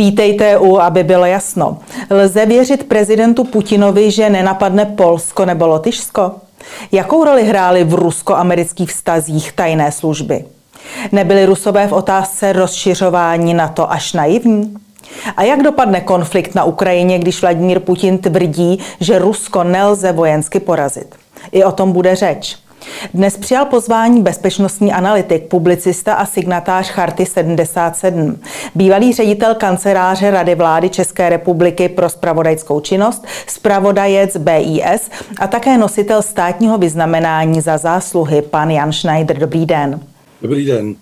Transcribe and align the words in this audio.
Vítejte 0.00 0.58
u, 0.58 0.78
aby 0.78 1.04
bylo 1.04 1.24
jasno. 1.24 1.78
Lze 2.10 2.46
věřit 2.46 2.88
prezidentu 2.88 3.44
Putinovi, 3.44 4.10
že 4.10 4.30
nenapadne 4.30 4.86
Polsko 4.86 5.44
nebo 5.44 5.66
Lotyšsko? 5.66 6.32
Jakou 6.92 7.24
roli 7.24 7.44
hrály 7.44 7.84
v 7.84 7.94
rusko-amerických 7.94 8.90
vztazích 8.90 9.52
tajné 9.52 9.92
služby? 9.92 10.44
Nebyli 11.12 11.46
rusové 11.46 11.86
v 11.86 11.92
otázce 11.92 12.52
rozšiřování 12.52 13.54
na 13.54 13.68
to 13.68 13.92
až 13.92 14.12
naivní? 14.12 14.74
A 15.36 15.42
jak 15.42 15.62
dopadne 15.62 16.00
konflikt 16.00 16.54
na 16.54 16.64
Ukrajině, 16.64 17.18
když 17.18 17.42
Vladimír 17.42 17.80
Putin 17.80 18.18
tvrdí, 18.18 18.78
že 19.00 19.18
Rusko 19.18 19.64
nelze 19.64 20.12
vojensky 20.12 20.60
porazit? 20.60 21.14
I 21.52 21.64
o 21.64 21.72
tom 21.72 21.92
bude 21.92 22.16
řeč. 22.16 22.58
Dnes 23.14 23.36
přijal 23.36 23.64
pozvání 23.64 24.22
bezpečnostní 24.22 24.92
analytik, 24.92 25.48
publicista 25.48 26.14
a 26.14 26.26
signatář 26.26 26.90
Charty 26.90 27.26
77, 27.26 28.38
bývalý 28.74 29.12
ředitel 29.12 29.54
kanceláře 29.54 30.30
Rady 30.30 30.54
vlády 30.54 30.88
České 30.88 31.28
republiky 31.28 31.88
pro 31.88 32.08
spravodajskou 32.08 32.80
činnost, 32.80 33.26
spravodajec 33.46 34.36
BIS 34.36 35.10
a 35.40 35.46
také 35.46 35.78
nositel 35.78 36.22
státního 36.22 36.78
vyznamenání 36.78 37.60
za 37.60 37.78
zásluhy, 37.78 38.42
pan 38.42 38.70
Jan 38.70 38.92
Schneider. 38.92 39.38
Dobrý 39.38 39.66
den. 39.66 40.00
Dobrý 40.42 40.66
den. 40.66 40.94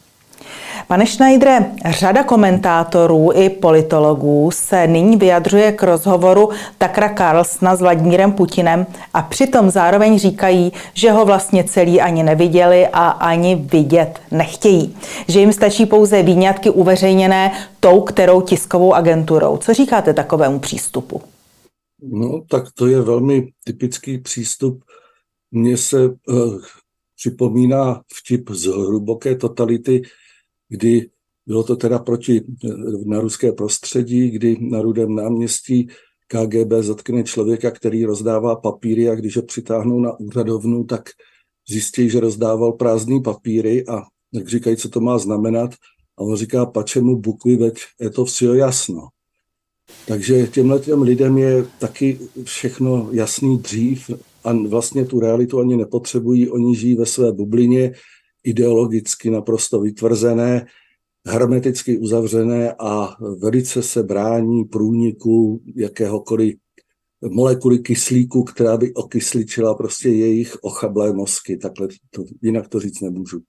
Pane 0.87 1.07
Schneidere, 1.07 1.67
řada 1.91 2.23
komentátorů 2.23 3.31
i 3.35 3.49
politologů 3.49 4.51
se 4.51 4.87
nyní 4.87 5.17
vyjadřuje 5.17 5.73
k 5.73 5.83
rozhovoru 5.83 6.49
Takra 6.79 7.15
Carlsna 7.15 7.77
s 7.77 7.81
Vladimírem 7.81 8.33
Putinem 8.33 8.87
a 9.15 9.23
přitom 9.23 9.71
zároveň 9.71 10.19
říkají, 10.19 10.73
že 10.95 11.11
ho 11.11 11.25
vlastně 11.25 11.65
celý 11.65 12.01
ani 12.01 12.23
neviděli 12.23 12.89
a 12.93 13.09
ani 13.09 13.57
vidět 13.57 14.21
nechtějí. 14.31 14.97
Že 15.29 15.41
jim 15.41 15.53
stačí 15.53 15.87
pouze 15.87 16.23
výňatky 16.23 16.71
uveřejněné 16.71 17.53
tou, 17.81 18.01
kterou 18.01 18.41
tiskovou 18.41 18.95
agenturou. 18.95 19.57
Co 19.57 19.75
říkáte 19.75 20.15
takovému 20.15 20.59
přístupu? 20.59 21.23
No, 22.03 22.41
tak 22.51 22.65
to 22.75 22.87
je 22.87 23.01
velmi 23.01 23.49
typický 23.65 24.19
přístup. 24.19 24.85
Mně 25.51 25.77
se 25.77 26.09
uh, 26.09 26.15
připomíná 27.17 28.03
vtip 28.15 28.51
z 28.51 28.67
hluboké 28.67 29.35
totality, 29.35 30.03
kdy 30.69 31.11
bylo 31.47 31.63
to 31.63 31.77
teda 31.77 31.99
proti 31.99 32.45
na 33.05 33.21
ruské 33.21 33.53
prostředí, 33.53 34.31
kdy 34.31 34.57
na 34.61 34.83
Rudém 34.83 35.15
náměstí 35.15 35.89
KGB 36.27 36.73
zatkne 36.81 37.25
člověka, 37.25 37.71
který 37.71 38.05
rozdává 38.05 38.57
papíry 38.57 39.09
a 39.09 39.15
když 39.15 39.37
ho 39.37 39.43
přitáhnou 39.43 40.01
na 40.01 40.21
úřadovnu, 40.21 40.85
tak 40.85 41.11
zjistí, 41.69 42.11
že 42.11 42.21
rozdával 42.21 42.73
prázdný 42.73 43.23
papíry 43.23 43.87
a 43.87 44.03
jak 44.33 44.49
říkají, 44.49 44.77
co 44.77 44.89
to 44.89 45.01
má 45.01 45.19
znamenat. 45.19 45.71
A 46.19 46.21
on 46.21 46.37
říká, 46.37 46.67
pačemu 46.67 47.17
bukuj, 47.17 47.57
veď 47.57 47.79
je 48.01 48.11
to 48.11 48.25
vše 48.25 48.47
jasno. 48.47 49.09
Takže 50.07 50.47
těmhle 50.47 50.79
těm 50.81 51.03
lidem 51.03 51.39
je 51.39 51.65
taky 51.79 52.19
všechno 52.45 53.09
jasný 53.13 53.59
dřív 53.59 54.11
a 54.45 54.53
vlastně 54.53 55.05
tu 55.05 55.21
realitu 55.21 55.61
ani 55.61 55.77
nepotřebují. 55.77 56.51
Oni 56.51 56.77
žijí 56.77 56.97
ve 56.97 57.07
své 57.07 57.33
bublině, 57.33 57.93
ideologicky 58.45 59.31
naprosto 59.31 59.81
vytvrzené, 59.81 60.67
hermeticky 61.27 61.99
uzavřené 61.99 62.75
a 62.79 63.17
velice 63.43 63.83
se 63.83 64.03
brání 64.03 64.65
průniku 64.65 65.63
jakéhokoliv 65.77 66.55
molekuly 67.31 67.79
kyslíku, 67.79 68.45
která 68.45 68.77
by 68.77 68.95
okysličila 68.95 69.75
prostě 69.75 70.09
jejich 70.09 70.57
ochablé 70.63 71.13
mozky. 71.13 71.57
Takhle 71.57 71.89
to, 72.11 72.25
jinak 72.43 72.69
to 72.69 72.81
říct 72.81 73.01
nemůžu. 73.01 73.41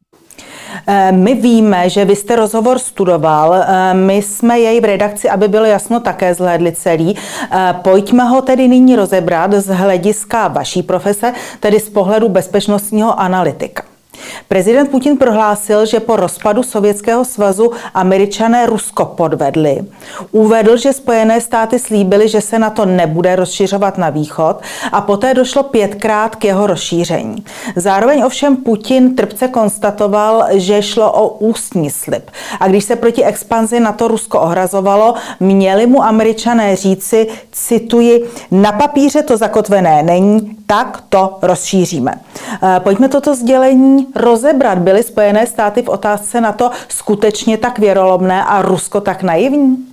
Eh, 0.88 1.12
my 1.12 1.36
víme, 1.36 1.90
že 1.90 2.06
vy 2.06 2.16
jste 2.16 2.36
rozhovor 2.36 2.80
studoval, 2.80 3.54
eh, 3.54 3.94
my 3.94 4.16
jsme 4.16 4.60
jej 4.60 4.82
v 4.82 4.86
redakci, 4.86 5.30
aby 5.30 5.48
bylo 5.48 5.66
jasno, 5.66 6.00
také 6.00 6.34
zhlédli 6.34 6.72
celý. 6.72 7.16
Eh, 7.52 7.76
pojďme 7.84 8.24
ho 8.24 8.42
tedy 8.42 8.68
nyní 8.68 8.96
rozebrat 8.96 9.54
z 9.54 9.68
hlediska 9.68 10.48
vaší 10.48 10.84
profese, 10.84 11.34
tedy 11.60 11.80
z 11.80 11.90
pohledu 11.90 12.30
bezpečnostního 12.30 13.20
analytika. 13.20 13.89
Prezident 14.48 14.92
Putin 14.92 15.18
prohlásil, 15.18 15.86
že 15.86 16.00
po 16.00 16.16
rozpadu 16.16 16.64
Sovětského 16.64 17.26
svazu 17.26 17.72
američané 17.94 18.66
Rusko 18.66 19.06
podvedli. 19.06 19.82
Uvedl, 20.32 20.78
že 20.78 20.94
Spojené 20.94 21.42
státy 21.42 21.80
slíbily, 21.80 22.28
že 22.28 22.42
se 22.42 22.60
na 22.60 22.70
to 22.70 22.86
nebude 22.86 23.36
rozšiřovat 23.36 23.98
na 23.98 24.10
východ 24.10 24.62
a 24.92 25.02
poté 25.02 25.34
došlo 25.34 25.64
pětkrát 25.64 26.36
k 26.36 26.46
jeho 26.46 26.68
rozšíření. 26.68 27.46
Zároveň 27.76 28.24
ovšem 28.24 28.56
Putin 28.56 29.16
trpce 29.16 29.48
konstatoval, 29.48 30.46
že 30.52 30.82
šlo 30.82 31.12
o 31.12 31.28
ústní 31.28 31.90
slib. 31.90 32.32
A 32.60 32.68
když 32.68 32.84
se 32.84 32.96
proti 32.96 33.24
expanzi 33.24 33.80
na 33.80 33.92
to 33.92 34.08
Rusko 34.08 34.40
ohrazovalo, 34.40 35.14
měli 35.40 35.88
mu 35.88 36.04
američané 36.04 36.76
říci, 36.76 37.28
cituji, 37.52 38.30
na 38.52 38.72
papíře 38.72 39.24
to 39.24 39.38
zakotvené 39.38 40.04
není, 40.04 40.59
tak 40.70 41.04
to 41.10 41.40
rozšíříme. 41.42 42.12
Eh, 42.64 42.80
pojďme 42.84 43.10
toto 43.10 43.36
sdělení 43.36 44.08
rozebrat. 44.16 44.78
Byly 44.78 45.04
Spojené 45.04 45.48
státy 45.48 45.82
v 45.82 45.90
otázce 45.90 46.42
na 46.42 46.52
to 46.52 46.70
skutečně 46.90 47.58
tak 47.58 47.80
věrolomné 47.80 48.46
a 48.46 48.62
Rusko 48.62 49.02
tak 49.02 49.24
naivní? 49.24 49.86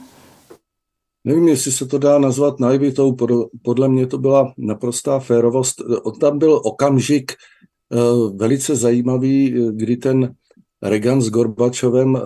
Nevím, 1.25 1.49
jestli 1.49 1.73
se 1.73 1.87
to 1.87 1.99
dá 1.99 2.19
nazvat 2.19 2.61
naivitou, 2.61 3.17
podle 3.63 3.89
mě 3.89 4.07
to 4.07 4.19
byla 4.19 4.53
naprostá 4.59 5.19
férovost. 5.19 5.83
Tam 6.21 6.39
byl 6.39 6.61
okamžik 6.65 7.33
eh, 7.33 7.97
velice 8.37 8.77
zajímavý, 8.77 9.55
kdy 9.71 9.97
ten 9.97 10.35
Reagan 10.83 11.23
s 11.23 11.31
Gorbačovem 11.31 12.17
eh, 12.17 12.21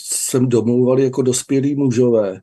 sem 0.00 0.48
domlouvali 0.48 1.04
jako 1.04 1.22
dospělí 1.22 1.74
mužové. 1.74 2.40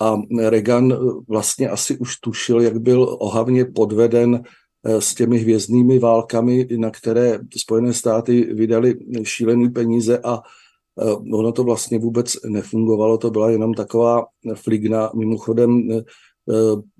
A 0.00 0.16
Reagan 0.48 0.94
vlastně 1.28 1.68
asi 1.68 1.98
už 1.98 2.16
tušil, 2.16 2.60
jak 2.60 2.80
byl 2.80 3.16
ohavně 3.20 3.64
podveden 3.64 4.44
Eh, 4.84 5.00
s 5.00 5.14
těmi 5.14 5.38
hvězdnými 5.38 5.98
válkami, 5.98 6.66
na 6.76 6.90
které 6.90 7.38
Spojené 7.56 7.94
státy 7.94 8.54
vydali 8.54 8.94
šílené 9.22 9.70
peníze 9.70 10.18
a 10.18 10.42
eh, 11.00 11.10
ono 11.12 11.52
to 11.52 11.64
vlastně 11.64 11.98
vůbec 11.98 12.36
nefungovalo, 12.46 13.18
to 13.18 13.30
byla 13.30 13.50
jenom 13.50 13.74
taková 13.74 14.26
fligna. 14.54 15.10
Mimochodem, 15.14 15.90
eh, 15.90 16.02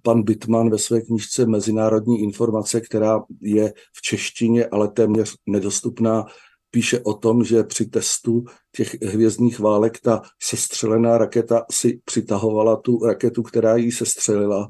pan 0.03 0.23
Bitman 0.23 0.71
ve 0.71 0.79
své 0.79 1.01
knižce 1.01 1.47
Mezinárodní 1.47 2.21
informace, 2.21 2.81
která 2.81 3.23
je 3.41 3.73
v 3.97 4.03
češtině, 4.03 4.67
ale 4.67 4.89
téměř 4.89 5.35
nedostupná, 5.47 6.27
píše 6.71 7.01
o 7.01 7.15
tom, 7.15 7.45
že 7.45 7.63
při 7.63 7.87
testu 7.87 8.45
těch 8.77 9.03
hvězdných 9.03 9.61
válek 9.61 10.01
ta 10.01 10.23
sestřelená 10.43 11.19
raketa 11.19 11.65
si 11.71 12.01
přitahovala 12.05 12.77
tu 12.77 13.05
raketu, 13.05 13.43
která 13.43 13.77
jí 13.77 13.93
sestřelila 13.93 14.69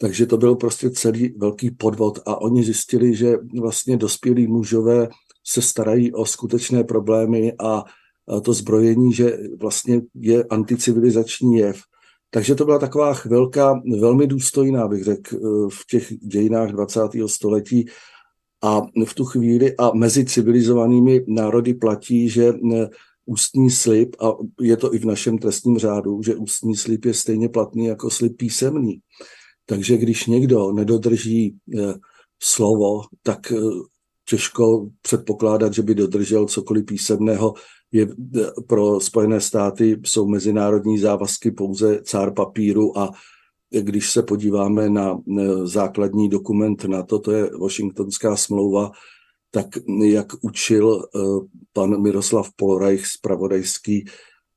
takže 0.00 0.26
to 0.26 0.36
byl 0.36 0.54
prostě 0.54 0.90
celý 0.90 1.34
velký 1.38 1.70
podvod 1.70 2.18
a 2.26 2.40
oni 2.40 2.64
zjistili, 2.64 3.14
že 3.14 3.36
vlastně 3.60 3.96
dospělí 3.96 4.46
mužové 4.46 5.08
se 5.46 5.62
starají 5.62 6.12
o 6.12 6.26
skutečné 6.26 6.84
problémy 6.84 7.52
a 7.60 7.84
to 8.42 8.52
zbrojení, 8.52 9.12
že 9.12 9.38
vlastně 9.60 10.00
je 10.14 10.44
anticivilizační 10.44 11.56
jev. 11.56 11.80
Takže 12.30 12.54
to 12.54 12.64
byla 12.64 12.78
taková 12.78 13.14
chvilka 13.14 13.80
velmi 14.00 14.26
důstojná, 14.26 14.88
bych 14.88 15.04
řekl, 15.04 15.36
v 15.68 15.86
těch 15.90 16.12
dějinách 16.18 16.70
20. 16.70 17.00
století. 17.26 17.86
A 18.62 18.80
v 19.06 19.14
tu 19.14 19.24
chvíli 19.24 19.76
a 19.76 19.94
mezi 19.94 20.24
civilizovanými 20.24 21.24
národy 21.28 21.74
platí, 21.74 22.28
že 22.28 22.52
ústní 23.26 23.70
slib, 23.70 24.16
a 24.20 24.32
je 24.60 24.76
to 24.76 24.94
i 24.94 24.98
v 24.98 25.04
našem 25.04 25.38
trestním 25.38 25.78
řádu, 25.78 26.22
že 26.22 26.36
ústní 26.36 26.76
slib 26.76 27.04
je 27.04 27.14
stejně 27.14 27.48
platný 27.48 27.86
jako 27.86 28.10
slib 28.10 28.36
písemný. 28.36 29.00
Takže 29.66 29.96
když 29.96 30.26
někdo 30.26 30.72
nedodrží 30.72 31.56
eh, 31.78 31.94
slovo, 32.42 33.00
tak 33.22 33.52
eh, 33.52 33.56
těžko 34.28 34.88
předpokládat, 35.02 35.74
že 35.74 35.82
by 35.82 35.94
dodržel 35.94 36.46
cokoliv 36.46 36.84
písemného. 36.84 37.54
Je, 37.92 38.08
pro 38.66 39.00
Spojené 39.00 39.40
státy 39.40 40.00
jsou 40.04 40.28
mezinárodní 40.28 40.98
závazky 40.98 41.50
pouze 41.50 42.00
cár 42.02 42.34
papíru 42.34 42.98
a 42.98 43.10
když 43.70 44.10
se 44.10 44.22
podíváme 44.22 44.90
na 44.90 45.20
základní 45.64 46.28
dokument 46.28 46.84
na 46.84 47.02
to, 47.02 47.18
to 47.18 47.32
je 47.32 47.50
Washingtonská 47.60 48.36
smlouva, 48.36 48.90
tak 49.50 49.66
jak 50.04 50.26
učil 50.40 51.04
pan 51.72 52.02
Miroslav 52.02 52.50
Polreich, 52.56 53.06
spravodajský 53.06 54.04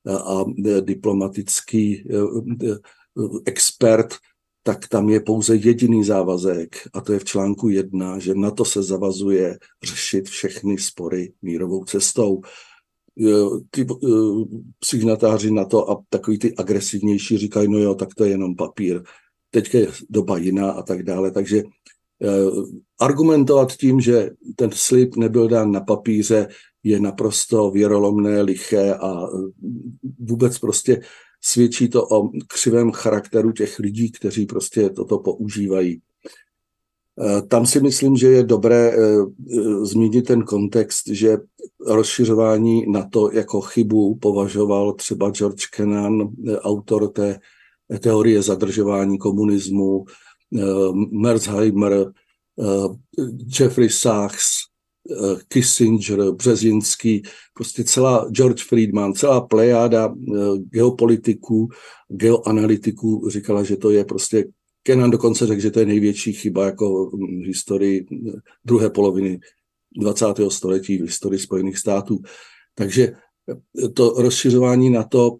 a 0.07 0.45
diplomatický 0.81 2.07
expert, 3.45 4.15
tak 4.63 4.87
tam 4.87 5.09
je 5.09 5.19
pouze 5.19 5.55
jediný 5.55 6.03
závazek, 6.03 6.75
a 6.93 7.01
to 7.01 7.13
je 7.13 7.19
v 7.19 7.23
článku 7.23 7.69
jedna, 7.69 8.19
že 8.19 8.35
na 8.35 8.51
to 8.51 8.65
se 8.65 8.83
zavazuje 8.83 9.57
řešit 9.83 10.29
všechny 10.29 10.77
spory 10.77 11.33
mírovou 11.41 11.83
cestou. 11.83 12.41
Ty 13.71 13.81
eh, 13.81 14.07
signatáři 14.83 15.51
na 15.51 15.65
to 15.65 15.91
a 15.91 16.03
takový 16.09 16.39
ty 16.39 16.55
agresivnější 16.55 17.37
říkají, 17.37 17.67
no 17.67 17.79
jo, 17.79 17.95
tak 17.95 18.15
to 18.15 18.23
je 18.23 18.31
jenom 18.31 18.55
papír. 18.55 19.01
Teď 19.51 19.73
je 19.73 19.87
doba 20.09 20.37
jiná 20.37 20.71
a 20.71 20.81
tak 20.81 21.03
dále. 21.03 21.31
Takže 21.31 21.63
eh, 22.23 22.27
argumentovat 22.99 23.73
tím, 23.73 24.01
že 24.01 24.29
ten 24.55 24.69
slib 24.73 25.15
nebyl 25.15 25.47
dán 25.47 25.71
na 25.71 25.81
papíře, 25.81 26.47
je 26.83 26.99
naprosto 26.99 27.71
věrolomné, 27.71 28.41
liché 28.41 28.93
a 28.93 29.23
eh, 29.23 29.51
vůbec 30.19 30.59
prostě 30.59 31.01
svědčí 31.41 31.89
to 31.89 32.07
o 32.07 32.29
křivém 32.47 32.91
charakteru 32.91 33.51
těch 33.51 33.79
lidí, 33.79 34.11
kteří 34.11 34.45
prostě 34.45 34.89
toto 34.89 35.19
používají. 35.19 36.01
Eh, 37.19 37.41
tam 37.41 37.65
si 37.65 37.79
myslím, 37.79 38.17
že 38.17 38.27
je 38.27 38.43
dobré 38.43 38.93
zmínit 39.83 40.27
ten 40.27 40.43
kontext, 40.43 41.07
že 41.07 41.37
rozšiřování 41.87 42.91
na 42.91 43.09
to 43.09 43.31
jako 43.31 43.61
chybu 43.61 44.15
považoval 44.15 44.93
třeba 44.93 45.29
George 45.29 45.65
Kennan, 45.65 46.29
autor 46.59 47.11
té 47.11 47.39
teorie 47.99 48.41
zadržování 48.41 49.17
komunismu, 49.17 50.05
Merzheimer, 51.11 52.11
Jeffrey 53.59 53.89
Sachs, 53.89 54.45
Kissinger, 55.47 56.31
Březinský, 56.31 57.23
prostě 57.53 57.83
celá 57.83 58.29
George 58.29 58.63
Friedman, 58.63 59.13
celá 59.13 59.41
plejáda 59.41 60.13
geopolitiků, 60.69 61.69
geoanalytiků 62.09 63.29
říkala, 63.29 63.63
že 63.63 63.77
to 63.77 63.89
je 63.89 64.05
prostě 64.05 64.45
Kenan 64.83 65.11
dokonce 65.11 65.47
řekl, 65.47 65.61
že 65.61 65.71
to 65.71 65.79
je 65.79 65.85
největší 65.85 66.33
chyba 66.33 66.65
jako 66.65 67.09
v 67.09 67.45
historii 67.45 68.05
druhé 68.65 68.89
poloviny 68.89 69.39
20. 69.97 70.25
století 70.49 70.97
v 70.97 71.01
historii 71.01 71.39
Spojených 71.39 71.77
států. 71.77 72.19
Takže 72.75 73.13
to 73.93 74.13
rozšiřování 74.17 74.89
na 74.89 75.03
to, 75.03 75.37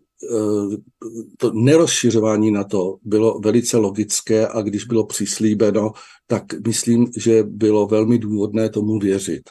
to 1.38 1.52
nerozšiřování 1.54 2.52
na 2.52 2.64
to 2.64 2.98
bylo 3.04 3.40
velice 3.40 3.78
logické 3.78 4.48
a 4.48 4.62
když 4.62 4.86
bylo 4.86 5.06
přislíbeno, 5.06 5.92
tak 6.28 6.44
myslím, 6.68 7.08
že 7.18 7.44
bylo 7.44 7.88
velmi 7.88 8.20
důvodné 8.20 8.70
tomu 8.70 9.00
věřit. 9.00 9.50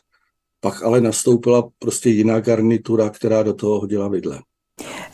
Pak 0.61 0.83
ale 0.83 1.01
nastoupila 1.01 1.71
prostě 1.79 2.11
jiná 2.11 2.41
garnitura, 2.41 3.11
která 3.11 3.43
do 3.43 3.55
toho 3.55 3.81
hodila 3.81 4.09
vidle. 4.09 4.43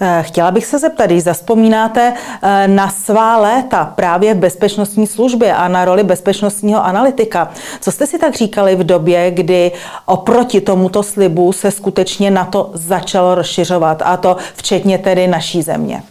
Eh, 0.00 0.22
chtěla 0.22 0.50
bych 0.50 0.66
se 0.66 0.78
zeptat, 0.78 1.06
když 1.06 1.22
zaspomínáte 1.22 2.14
eh, 2.42 2.68
na 2.68 2.90
svá 2.90 3.36
léta 3.36 3.84
právě 3.84 4.34
v 4.34 4.38
bezpečnostní 4.38 5.06
službě 5.06 5.54
a 5.54 5.68
na 5.68 5.84
roli 5.84 6.04
bezpečnostního 6.04 6.84
analytika, 6.84 7.52
co 7.80 7.92
jste 7.92 8.06
si 8.06 8.18
tak 8.18 8.34
říkali 8.34 8.76
v 8.76 8.84
době, 8.84 9.30
kdy 9.30 9.72
oproti 10.06 10.60
tomuto 10.60 11.02
slibu 11.02 11.52
se 11.52 11.70
skutečně 11.70 12.30
na 12.30 12.44
to 12.44 12.70
začalo 12.74 13.34
rozšiřovat, 13.34 14.02
a 14.04 14.16
to 14.16 14.36
včetně 14.54 14.98
tedy 14.98 15.28
naší 15.28 15.62
země? 15.62 16.02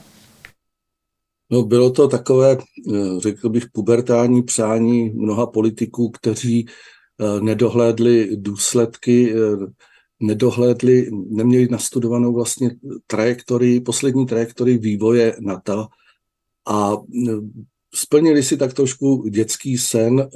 No, 1.51 1.63
bylo 1.63 1.89
to 1.89 2.07
takové, 2.07 2.51
eh, 2.51 3.19
řekl 3.19 3.49
bych, 3.49 3.63
pubertální 3.73 4.43
přání 4.43 5.09
mnoha 5.09 5.45
politiků, 5.45 6.09
kteří 6.09 6.65
nedohlédli 7.41 8.29
důsledky 8.35 9.33
nedohlédli, 10.19 11.09
neměli 11.11 11.67
nastudovanou 11.67 12.33
vlastně 12.33 12.71
trajektorii, 13.07 13.81
poslední 13.81 14.25
trajektorii 14.25 14.77
vývoje 14.77 15.35
NATO 15.39 15.87
a 16.67 16.93
e, 16.93 17.31
splnili 17.95 18.43
si 18.43 18.57
tak 18.57 18.73
trošku 18.73 19.27
dětský 19.29 19.77
sen 19.77 20.29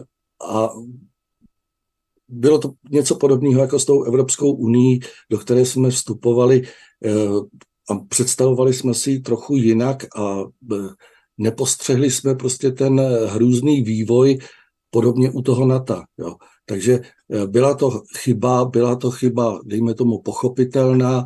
a 0.52 0.70
bylo 2.28 2.60
to 2.60 2.72
něco 2.92 3.16
podobného 3.16 3.62
jako 3.62 3.80
s 3.80 3.86
tou 3.86 4.04
Evropskou 4.04 4.52
unii, 4.52 5.00
do 5.30 5.38
které 5.38 5.66
jsme 5.66 5.90
vstupovali 5.90 6.64
e, 6.64 7.12
a 7.90 7.96
představovali 8.10 8.74
jsme 8.74 8.94
si 8.94 9.20
trochu 9.20 9.56
jinak 9.56 10.06
a 10.16 10.40
e, 10.42 10.76
nepostřehli 11.38 12.12
jsme 12.12 12.36
prostě 12.36 12.72
ten 12.72 13.02
hrůzný 13.26 13.82
vývoj 13.82 14.38
podobně 14.90 15.32
u 15.32 15.42
toho 15.42 15.66
NATO. 15.66 16.02
Jo. 16.18 16.36
Takže 16.66 17.00
eh, 17.34 17.48
byla 17.48 17.74
to 17.74 18.02
chyba, 18.18 18.66
byla 18.66 18.96
to 18.96 19.12
chyba, 19.12 19.60
dejme 19.66 19.94
tomu, 19.94 20.22
pochopitelná. 20.22 21.26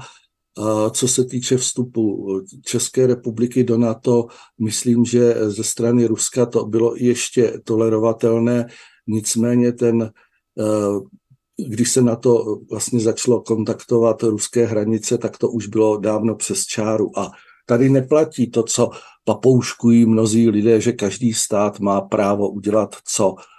Co 0.92 1.08
se 1.08 1.26
týče 1.26 1.58
vstupu 1.58 2.28
České 2.66 3.08
republiky 3.08 3.64
do 3.64 3.78
NATO, 3.78 4.28
myslím, 4.62 5.06
že 5.06 5.36
ze 5.50 5.64
strany 5.64 6.06
Ruska 6.06 6.46
to 6.46 6.66
bylo 6.66 6.96
ještě 6.96 7.54
tolerovatelné, 7.64 8.68
nicméně 9.08 9.72
ten, 9.72 10.12
eh, 10.60 11.66
když 11.68 11.92
se 11.92 12.02
na 12.02 12.16
to 12.16 12.60
vlastně 12.72 13.00
začalo 13.00 13.42
kontaktovat 13.42 14.24
ruské 14.24 14.66
hranice, 14.66 15.18
tak 15.18 15.38
to 15.38 15.50
už 15.50 15.68
bylo 15.68 15.98
dávno 15.98 16.36
přes 16.36 16.66
čáru. 16.66 17.20
A 17.20 17.32
tady 17.66 17.90
neplatí 17.90 18.52
to, 18.52 18.64
co 18.64 18.90
papouškují 19.26 20.06
mnozí 20.06 20.50
lidé, 20.50 20.82
že 20.82 20.92
každý 20.92 21.34
stát 21.34 21.80
má 21.80 22.02
právo 22.02 22.50
udělat, 22.50 22.96
co 23.06 23.36
Eh, 23.36 23.53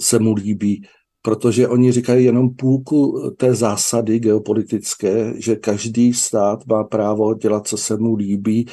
se 0.00 0.18
mu 0.18 0.34
líbí, 0.34 0.82
protože 1.22 1.68
oni 1.68 1.92
říkají 1.92 2.24
jenom 2.24 2.54
půlku 2.54 3.30
té 3.36 3.54
zásady 3.54 4.18
geopolitické, 4.18 5.34
že 5.36 5.56
každý 5.56 6.14
stát 6.14 6.66
má 6.66 6.84
právo 6.84 7.34
dělat, 7.34 7.68
co 7.68 7.76
se 7.76 7.96
mu 7.96 8.14
líbí, 8.14 8.66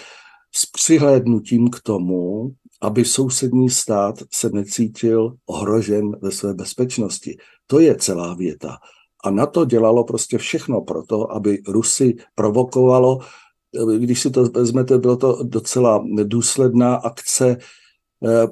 s 0.55 0.65
přihlédnutím 0.65 1.69
k 1.69 1.81
tomu, 1.81 2.51
aby 2.81 3.05
sousední 3.05 3.69
stát 3.69 4.15
se 4.33 4.49
necítil 4.49 5.35
ohrožen 5.45 6.11
ve 6.21 6.31
své 6.31 6.53
bezpečnosti. 6.53 7.37
To 7.67 7.79
je 7.79 7.95
celá 7.95 8.33
věta. 8.33 8.77
A 9.23 9.31
na 9.31 9.45
to 9.45 9.65
dělalo 9.65 10.03
prostě 10.03 10.37
všechno 10.37 10.81
proto, 10.81 11.31
aby 11.31 11.61
Rusy 11.67 12.15
provokovalo. 12.35 13.19
Když 13.97 14.21
si 14.21 14.31
to 14.31 14.43
vezmete, 14.43 14.97
bylo 14.97 15.17
to 15.17 15.43
docela 15.43 16.03
důsledná 16.23 16.95
akce 16.95 17.57
eh, 18.25 18.47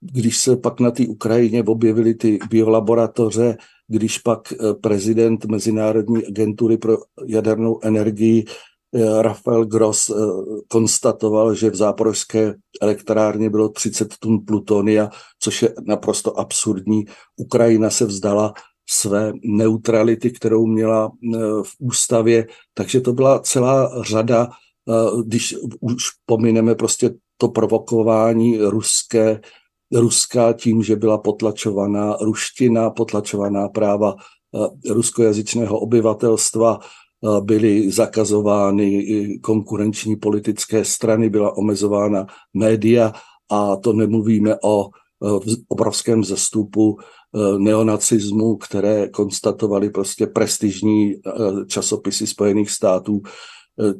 když 0.00 0.38
se 0.38 0.56
pak 0.56 0.80
na 0.80 0.90
té 0.90 1.06
Ukrajině 1.06 1.64
objevily 1.64 2.14
ty 2.14 2.38
biolaboratoře, 2.50 3.56
když 3.88 4.18
pak 4.18 4.52
eh, 4.52 4.74
prezident 4.74 5.44
Mezinárodní 5.44 6.26
agentury 6.26 6.78
pro 6.78 6.98
jadernou 7.26 7.80
energii 7.82 8.44
eh, 8.44 9.22
Rafael 9.22 9.64
Gross 9.64 10.10
eh, 10.10 10.14
konstatoval, 10.68 11.54
že 11.54 11.70
v 11.70 11.74
záporožské 11.74 12.54
elektrárně 12.80 13.50
bylo 13.50 13.68
30 13.68 14.14
tun 14.18 14.38
plutonia, 14.46 15.10
což 15.40 15.62
je 15.62 15.74
naprosto 15.86 16.38
absurdní. 16.38 17.04
Ukrajina 17.36 17.90
se 17.90 18.06
vzdala 18.06 18.52
své 18.90 19.32
neutrality, 19.44 20.30
kterou 20.30 20.66
měla 20.66 21.10
v 21.62 21.72
ústavě, 21.78 22.46
takže 22.74 23.00
to 23.00 23.12
byla 23.12 23.38
celá 23.38 24.02
řada, 24.02 24.48
když 25.24 25.54
už 25.80 26.02
pomineme 26.26 26.74
prostě 26.74 27.10
to 27.36 27.48
provokování 27.48 28.58
ruské 28.58 29.40
Ruska 29.92 30.52
tím, 30.52 30.82
že 30.82 30.96
byla 30.96 31.18
potlačovaná 31.18 32.16
ruština, 32.20 32.90
potlačovaná 32.90 33.68
práva 33.68 34.14
eh, 34.16 34.92
ruskojazyčného 34.92 35.78
obyvatelstva, 35.78 36.78
eh, 36.80 37.40
byly 37.40 37.90
zakazovány 37.90 39.38
konkurenční 39.42 40.16
politické 40.16 40.84
strany, 40.84 41.30
byla 41.30 41.56
omezována 41.56 42.26
média 42.54 43.12
a 43.50 43.76
to 43.76 43.92
nemluvíme 43.92 44.56
o 44.64 44.86
eh, 44.86 45.56
obrovském 45.68 46.24
zestupu 46.24 46.98
neonacismu, 47.58 48.56
které 48.56 49.08
konstatovali 49.08 49.90
prostě 49.90 50.26
prestižní 50.26 51.14
časopisy 51.66 52.26
Spojených 52.26 52.70
států, 52.70 53.22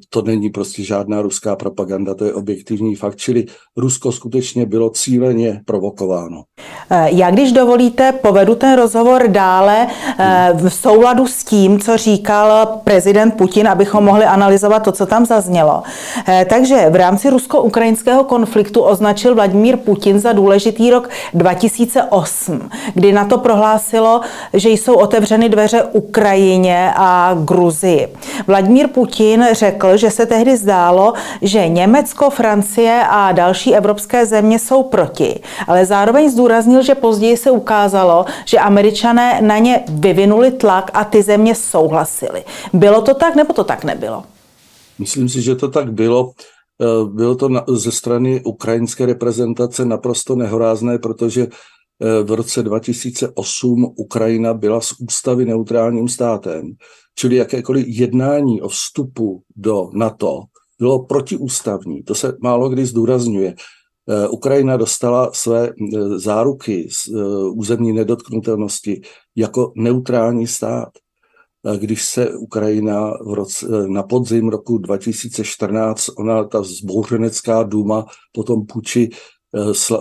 to 0.09 0.23
není 0.23 0.51
prostě 0.51 0.83
žádná 0.83 1.23
ruská 1.23 1.57
propaganda, 1.57 2.15
to 2.15 2.25
je 2.25 2.35
objektivní 2.35 2.95
fakt, 2.95 3.17
čili 3.17 3.47
Rusko 3.77 4.13
skutečně 4.13 4.67
bylo 4.67 4.91
cíleně 4.91 5.61
provokováno. 5.67 6.43
Eh, 6.91 7.09
já, 7.13 7.31
když 7.31 7.53
dovolíte, 7.53 8.13
povedu 8.13 8.55
ten 8.55 8.77
rozhovor 8.77 9.29
dále 9.29 9.87
eh, 10.19 10.51
v 10.55 10.69
souladu 10.69 11.27
s 11.27 11.45
tím, 11.45 11.79
co 11.79 11.97
říkal 11.97 12.81
prezident 12.85 13.31
Putin, 13.31 13.69
abychom 13.69 14.05
mohli 14.05 14.25
analyzovat 14.25 14.83
to, 14.83 14.93
co 14.93 15.07
tam 15.07 15.27
zaznělo. 15.27 15.83
Takže 16.49 16.87
v 16.91 16.97
rámci 16.97 17.31
rusko-ukrajinského 17.31 18.25
konfliktu 18.25 18.81
označil 18.81 19.35
Vladimír 19.35 19.77
Putin 19.77 20.19
za 20.19 20.33
důležitý 20.33 20.91
rok 20.91 21.09
2008, 21.35 22.71
kdy 22.95 23.13
na 23.13 23.25
to 23.25 23.39
prohlásilo, 23.39 24.21
že 24.55 24.71
jsou 24.71 24.95
otevřeny 24.95 25.49
dveře 25.49 25.83
Ukrajině 25.83 26.93
a 26.97 27.37
Gruzii. 27.45 28.09
Vladimír 28.47 28.89
Putin 28.89 29.47
řekl, 29.53 29.70
řekl, 29.71 29.97
že 29.97 30.11
se 30.11 30.27
tehdy 30.27 30.57
zdálo, 30.57 31.13
že 31.43 31.69
Německo, 31.69 32.31
Francie 32.31 33.03
a 33.11 33.33
další 33.33 33.75
evropské 33.75 34.27
země 34.27 34.59
jsou 34.59 34.83
proti, 34.83 35.41
ale 35.67 35.87
zároveň 35.87 36.31
zdůraznil, 36.31 36.83
že 36.83 36.95
později 36.95 37.37
se 37.37 37.51
ukázalo, 37.51 38.25
že 38.45 38.59
američané 38.59 39.41
na 39.43 39.59
ně 39.59 39.85
vyvinuli 39.89 40.51
tlak 40.51 40.91
a 40.95 41.05
ty 41.05 41.23
země 41.23 41.55
souhlasily. 41.55 42.45
Bylo 42.73 43.03
to 43.03 43.15
tak, 43.15 43.37
nebo 43.37 43.53
to 43.53 43.65
tak 43.65 43.85
nebylo? 43.85 44.25
Myslím 44.99 45.29
si, 45.29 45.43
že 45.43 45.55
to 45.55 45.69
tak 45.69 45.93
bylo. 45.93 46.33
Eh, 46.83 47.05
bylo 47.15 47.35
to 47.35 47.49
ze 47.69 47.93
strany 47.93 48.41
ukrajinské 48.45 49.07
reprezentace 49.07 49.85
naprosto 49.85 50.35
nehorázné, 50.37 50.99
protože 50.99 51.47
eh, 51.47 52.23
v 52.23 52.31
roce 52.33 52.63
2008 52.63 53.95
Ukrajina 53.97 54.55
byla 54.55 54.81
z 54.81 54.93
ústavy 55.01 55.45
neutrálním 55.45 56.09
státem. 56.09 56.73
Čili 57.21 57.37
jakékoliv 57.37 57.87
jednání 57.89 58.63
o 58.63 58.69
vstupu 58.69 59.43
do 59.57 59.91
NATO 59.93 60.43
bylo 60.79 61.05
protiústavní. 61.05 62.03
To 62.03 62.15
se 62.15 62.37
málo 62.41 62.69
kdy 62.69 62.87
zdůrazňuje. 62.87 63.55
Eh, 64.09 64.29
Ukrajina 64.29 64.77
dostala 64.77 65.31
své 65.33 65.69
eh, 65.69 66.19
záruky 66.19 66.89
z 66.91 67.09
eh, 67.09 67.25
územní 67.53 67.93
nedotknutelnosti 67.93 69.01
jako 69.37 69.73
neutrální 69.77 70.47
stát. 70.47 70.89
když 71.77 72.05
se 72.05 72.37
Ukrajina 72.37 73.11
v 73.11 73.35
roce, 73.35 73.67
na 73.87 74.03
podzim 74.03 74.49
roku 74.49 74.79
2014, 74.79 76.09
ona 76.19 76.45
ta 76.45 76.63
zbouřenecká 76.63 77.63
důma 77.63 78.07
potom 78.33 78.67
puči 78.67 79.11
s, 79.73 79.93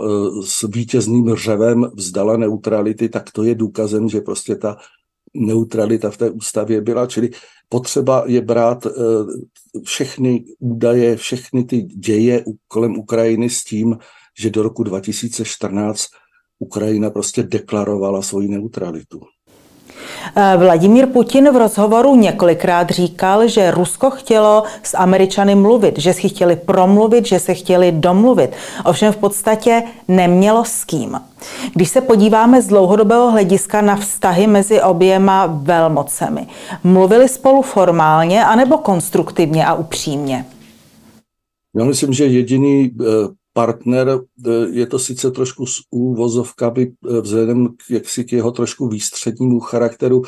s 0.45 0.67
vítězným 0.75 1.35
řevem 1.35 1.91
vzdala 1.95 2.37
neutrality, 2.37 3.09
tak 3.09 3.31
to 3.31 3.43
je 3.43 3.55
důkazem, 3.55 4.09
že 4.09 4.21
prostě 4.21 4.55
ta 4.55 4.77
neutralita 5.33 6.11
v 6.11 6.17
té 6.17 6.29
ústavě 6.29 6.81
byla, 6.81 7.07
čili 7.07 7.29
potřeba 7.69 8.23
je 8.27 8.41
brát 8.41 8.85
eh, 8.85 8.91
všechny 9.83 10.45
údaje, 10.59 11.15
všechny 11.15 11.63
ty 11.63 11.81
děje 11.81 12.43
kolem 12.67 12.97
Ukrajiny 12.97 13.49
s 13.49 13.63
tím, 13.63 13.97
že 14.39 14.49
do 14.49 14.63
roku 14.63 14.83
2014 14.83 16.05
Ukrajina 16.59 17.09
prostě 17.09 17.43
deklarovala 17.43 18.21
svoji 18.21 18.47
neutralitu. 18.47 19.21
Eh, 20.41 20.57
Vladimír 20.57 21.07
Putin 21.07 21.49
v 21.53 21.55
rozhovoru 21.57 22.15
několikrát 22.15 22.89
říkal, 22.89 23.47
že 23.47 23.71
Rusko 23.71 24.09
chtělo 24.09 24.63
s 24.83 24.97
Američany 24.97 25.55
mluvit, 25.55 25.99
že 25.99 26.13
si 26.13 26.29
chtěli 26.29 26.55
promluvit, 26.55 27.25
že 27.25 27.39
se 27.39 27.53
chtěli 27.53 27.91
domluvit. 27.91 28.51
Ovšem 28.85 29.13
v 29.13 29.17
podstatě 29.17 29.83
nemělo 30.07 30.65
s 30.65 30.83
kým. 30.83 31.21
Když 31.75 31.89
se 31.89 32.01
podíváme 32.01 32.61
z 32.61 32.67
dlouhodobého 32.67 33.31
hlediska 33.31 33.81
na 33.81 33.95
vztahy 33.95 34.47
mezi 34.47 34.81
oběma 34.81 35.45
velmocemi, 35.45 36.47
mluvili 36.83 37.29
spolu 37.29 37.61
formálně 37.61 38.45
anebo 38.45 38.77
konstruktivně 38.77 39.65
a 39.65 39.73
upřímně? 39.73 40.45
Já 41.75 41.85
myslím, 41.85 42.13
že 42.13 42.25
jediný 42.25 42.91
eh, 43.01 43.05
partner, 43.59 44.07
eh, 44.47 44.51
je 44.71 44.85
to 44.87 44.99
sice 44.99 45.31
trošku 45.31 45.65
s 45.65 45.83
úvozovkami 45.91 46.83
eh, 46.87 47.21
vzhledem 47.21 47.67
k, 47.67 47.99
jaksi 47.99 48.23
k 48.23 48.33
jeho 48.33 48.51
trošku 48.51 48.87
výstřednímu 48.87 49.59
charakteru, 49.59 50.21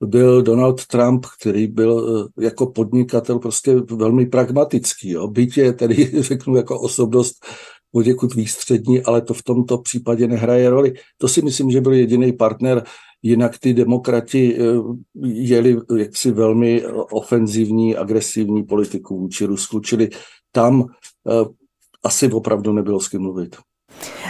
byl 0.00 0.42
Donald 0.42 0.86
Trump, 0.86 1.26
který 1.40 1.66
byl 1.66 1.92
eh, 2.00 2.44
jako 2.44 2.66
podnikatel 2.66 3.38
prostě 3.38 3.74
velmi 3.74 4.26
pragmatický. 4.26 5.10
Jo. 5.10 5.28
Byť 5.28 5.56
je 5.58 5.72
tedy, 5.72 6.22
řeknu, 6.22 6.56
jako 6.56 6.80
osobnost 6.80 7.44
poděkud 7.92 8.34
výstřední, 8.34 9.02
ale 9.02 9.20
to 9.20 9.34
v 9.34 9.42
tomto 9.42 9.78
případě 9.78 10.26
nehraje 10.26 10.70
roli. 10.70 10.94
To 11.18 11.28
si 11.28 11.42
myslím, 11.42 11.70
že 11.70 11.80
byl 11.80 11.92
jediný 11.92 12.32
partner, 12.32 12.82
jinak 13.22 13.58
ty 13.58 13.74
demokrati 13.74 14.56
jeli 15.24 15.76
jaksi 15.98 16.30
velmi 16.30 16.86
ofenzivní, 17.12 17.96
agresivní 17.96 18.64
politiku 18.64 19.18
vůči 19.18 19.44
Rusku, 19.44 19.80
čili 19.80 20.08
tam 20.52 20.86
asi 22.04 22.32
opravdu 22.32 22.72
nebylo 22.72 23.00
s 23.00 23.08
kým 23.08 23.22
mluvit. 23.22 23.56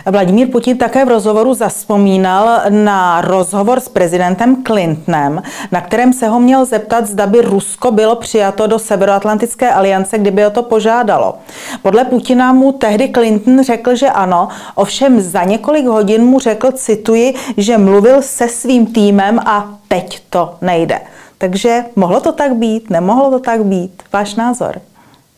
Vladimír 0.07 0.49
Putin 0.51 0.79
také 0.79 1.05
v 1.05 1.09
rozhovoru 1.09 1.55
zaspomínal 1.55 2.61
na 2.69 3.21
rozhovor 3.21 3.81
s 3.81 3.89
prezidentem 3.89 4.65
Clintonem, 4.65 5.43
na 5.73 5.81
kterém 5.81 6.13
se 6.13 6.29
ho 6.29 6.41
měl 6.41 6.65
zeptat, 6.65 7.07
zda 7.07 7.27
by 7.27 7.41
Rusko 7.41 7.91
bylo 7.91 8.17
přijato 8.17 8.67
do 8.67 8.79
Severoatlantické 8.79 9.71
aliance, 9.71 10.19
kdyby 10.19 10.47
o 10.47 10.51
to 10.51 10.63
požádalo. 10.63 11.35
Podle 11.83 12.05
Putina 12.05 12.53
mu 12.53 12.73
tehdy 12.73 13.09
Clinton 13.09 13.65
řekl, 13.65 13.97
že 13.97 14.11
ano, 14.11 14.49
ovšem 14.75 15.21
za 15.21 15.45
několik 15.45 15.87
hodin 15.87 16.25
mu 16.25 16.39
řekl, 16.39 16.73
cituji, 16.73 17.35
že 17.57 17.79
mluvil 17.79 18.23
se 18.23 18.49
svým 18.49 18.87
týmem 18.87 19.39
a 19.39 19.79
teď 19.89 20.23
to 20.31 20.55
nejde. 20.61 21.01
Takže 21.39 21.85
mohlo 21.97 22.21
to 22.21 22.33
tak 22.33 22.55
být, 22.55 22.91
nemohlo 22.91 23.31
to 23.31 23.39
tak 23.39 23.65
být? 23.65 24.03
Váš 24.13 24.35
názor? 24.35 24.81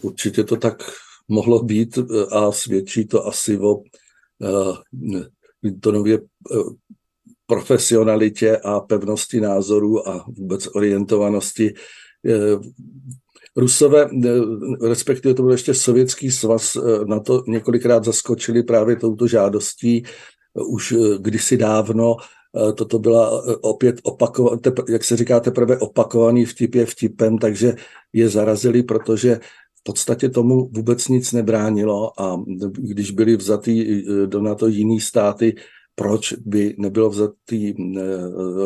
Určitě 0.03 0.45
to 0.45 0.57
tak 0.57 0.75
mohlo 1.29 1.63
být 1.63 1.99
eh, 1.99 2.03
a 2.31 2.53
svědčí 2.53 3.07
to 3.07 3.27
asi 3.27 3.59
o 3.59 3.75
uh, 3.75 5.93
nově 5.93 6.19
uh, 6.19 6.73
profesionalitě 7.47 8.57
a 8.57 8.81
pevnosti 8.81 9.41
názoru 9.41 10.09
a 10.09 10.25
vůbec 10.29 10.69
orientovanosti. 10.75 11.75
Rusové, 13.57 14.09
respektive 14.89 15.35
to 15.35 15.43
byl 15.43 15.53
ještě 15.53 15.75
sovětský 15.75 16.31
svaz, 16.31 16.77
na 17.07 17.21
to 17.21 17.45
několikrát 17.47 18.05
zaskočili 18.05 18.63
právě 18.63 18.97
touto 18.97 19.27
žádostí 19.27 20.03
už 20.55 20.95
kdysi 21.19 21.57
dávno. 21.57 22.17
Toto 22.75 22.99
byla 22.99 23.43
opět 23.61 24.01
opakovaná, 24.03 24.61
jak 24.89 25.05
se 25.05 25.17
říká, 25.17 25.41
teprve 25.41 25.79
opakovaný 25.79 26.45
vtip 26.45 26.75
je 26.75 26.87
vtipem, 26.87 27.39
takže 27.39 27.75
je 28.13 28.29
zarazili, 28.29 28.83
protože 28.83 29.41
podstatě 29.83 30.29
tomu 30.29 30.69
vůbec 30.69 31.09
nic 31.09 31.33
nebránilo 31.33 32.21
a 32.21 32.43
když 32.79 33.11
byly 33.11 33.37
vzatý 33.37 33.83
eh, 33.83 34.27
do 34.27 34.41
NATO 34.41 34.67
jiný 34.67 35.01
státy, 35.01 35.55
proč 35.95 36.33
by 36.33 36.75
nebylo 36.79 37.11
vzatý 37.11 37.71
eh, 37.71 38.03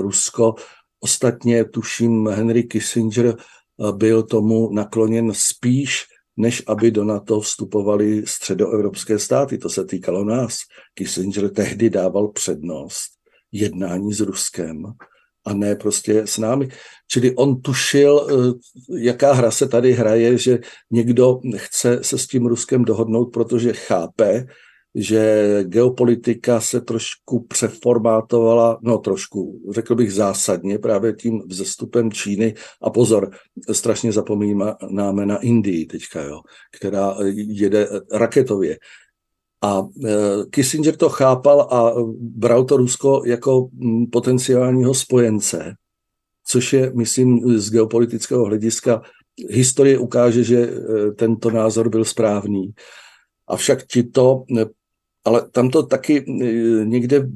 Rusko? 0.00 0.54
Ostatně 1.00 1.64
tuším 1.64 2.26
Henry 2.26 2.64
Kissinger 2.64 3.26
eh, 3.36 3.92
byl 3.92 4.22
tomu 4.22 4.72
nakloněn 4.72 5.32
spíš, 5.34 6.04
než 6.36 6.62
aby 6.66 6.90
do 6.90 7.04
NATO 7.04 7.40
vstupovaly 7.40 8.22
středoevropské 8.26 9.18
státy. 9.18 9.58
To 9.58 9.68
se 9.68 9.84
týkalo 9.84 10.24
nás. 10.24 10.56
Kissinger 10.94 11.48
tehdy 11.48 11.90
dával 11.90 12.28
přednost 12.28 13.08
jednání 13.52 14.12
s 14.12 14.20
Ruskem 14.20 14.82
a 15.46 15.54
ne 15.54 15.74
prostě 15.74 16.26
s 16.26 16.38
námi. 16.38 16.68
Čili 17.08 17.34
on 17.34 17.60
tušil, 17.60 18.26
eh, 18.30 18.34
jaká 18.98 19.32
hra 19.32 19.50
se 19.50 19.68
tady 19.68 19.92
hraje, 19.92 20.38
že 20.38 20.58
někdo 20.90 21.40
chce 21.56 21.98
se 22.02 22.18
s 22.18 22.26
tím 22.26 22.46
Ruskem 22.46 22.84
dohodnout, 22.84 23.26
protože 23.26 23.72
chápe, 23.72 24.46
že 24.96 25.58
geopolitika 25.62 26.60
se 26.60 26.80
trošku 26.80 27.46
přeformátovala, 27.48 28.78
no 28.82 28.98
trošku, 28.98 29.60
řekl 29.70 29.94
bych 29.94 30.12
zásadně, 30.12 30.78
právě 30.78 31.12
tím 31.12 31.42
vzestupem 31.46 32.12
Číny. 32.12 32.54
A 32.82 32.90
pozor, 32.90 33.30
strašně 33.72 34.12
zapomínáme 34.12 35.26
na 35.26 35.36
Indii 35.40 35.86
teďka, 35.86 36.22
jo, 36.22 36.40
která 36.76 37.16
jede 37.34 37.88
raketově. 38.12 38.78
A 39.62 39.82
e, 40.04 40.10
Kissinger 40.50 40.96
to 40.96 41.08
chápal 41.08 41.60
a 41.60 41.94
bral 42.18 42.64
to 42.64 42.76
Rusko 42.76 43.22
jako 43.26 43.68
mm, 43.72 44.06
potenciálního 44.06 44.94
spojence, 44.94 45.74
což 46.46 46.72
je, 46.72 46.92
myslím, 46.94 47.58
z 47.58 47.70
geopolitického 47.70 48.44
hlediska, 48.44 49.02
historie 49.50 49.98
ukáže, 49.98 50.44
že 50.44 50.58
e, 50.58 50.70
tento 51.12 51.50
názor 51.50 51.88
byl 51.88 52.04
správný. 52.04 52.70
Avšak 53.48 53.86
ti 53.86 54.02
to, 54.02 54.44
ale 55.24 55.48
tam 55.50 55.70
to 55.70 55.82
taky 55.82 56.24
někde 56.84 57.28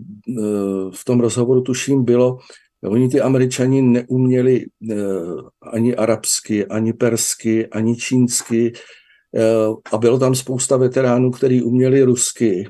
v 0.94 1.04
tom 1.04 1.20
rozhovoru 1.20 1.60
tuším 1.60 2.04
bylo, 2.04 2.38
Oni 2.84 3.08
ty 3.08 3.20
američani 3.20 3.82
neuměli 3.82 4.66
ani 5.72 5.96
arabsky, 5.96 6.66
ani 6.66 6.92
persky, 6.92 7.66
ani 7.66 7.96
čínsky, 7.96 8.72
Eh, 9.36 9.74
a 9.92 9.98
bylo 9.98 10.18
tam 10.18 10.34
spousta 10.34 10.76
veteránů, 10.76 11.30
kteří 11.30 11.62
uměli 11.62 12.02
rusky. 12.02 12.68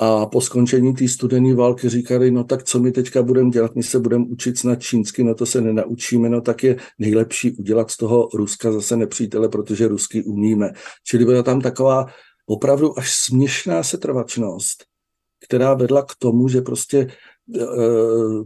A 0.00 0.26
po 0.26 0.40
skončení 0.40 0.94
té 0.94 1.08
studené 1.08 1.54
války 1.54 1.88
říkali, 1.88 2.30
no 2.30 2.44
tak 2.44 2.64
co 2.64 2.80
my 2.80 2.92
teďka 2.92 3.22
budeme 3.22 3.50
dělat, 3.50 3.74
my 3.74 3.82
se 3.82 3.98
budeme 3.98 4.24
učit 4.28 4.58
snad 4.58 4.82
čínsky, 4.82 5.24
no 5.24 5.34
to 5.34 5.46
se 5.46 5.60
nenaučíme, 5.60 6.28
no 6.28 6.40
tak 6.40 6.64
je 6.64 6.76
nejlepší 6.98 7.50
udělat 7.50 7.90
z 7.90 7.96
toho 7.96 8.28
Ruska 8.34 8.72
zase 8.72 8.96
nepřítele, 8.96 9.48
protože 9.48 9.88
rusky 9.88 10.24
umíme. 10.24 10.70
Čili 11.06 11.24
byla 11.24 11.42
tam 11.42 11.60
taková 11.60 12.06
opravdu 12.46 12.98
až 12.98 13.14
směšná 13.14 13.82
setrvačnost, 13.82 14.84
která 15.46 15.74
vedla 15.74 16.02
k 16.02 16.14
tomu, 16.18 16.48
že 16.48 16.60
prostě 16.60 17.08
eh, 17.56 17.64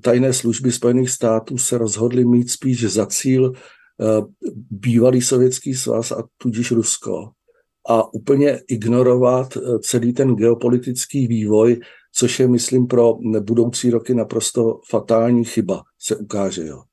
tajné 0.00 0.33
služby 0.33 0.73
Spojených 0.73 1.11
států 1.11 1.59
se 1.59 1.78
rozhodly 1.78 2.25
mít 2.25 2.50
spíš 2.50 2.85
za 2.85 3.07
cíl 3.07 3.52
Eh, 4.00 4.23
bývalý 4.71 5.23
sovětský 5.23 5.75
svaz 5.75 6.12
a 6.12 6.28
tudíž 6.37 6.71
Rusko 6.71 7.31
a 7.88 8.14
úplně 8.14 8.61
ignorovat 8.68 9.57
eh, 9.57 9.78
celý 9.78 10.12
ten 10.12 10.35
geopolitický 10.35 11.26
vývoj, 11.26 11.80
což 12.12 12.40
je, 12.40 12.49
myslím, 12.49 12.87
pro 12.87 13.14
budoucí 13.40 13.90
roky 13.90 14.14
naprosto 14.14 14.80
fatální 14.90 15.45
chyba, 15.45 15.83
se 15.99 16.16
ukáže. 16.16 16.66
Jo. 16.66 16.88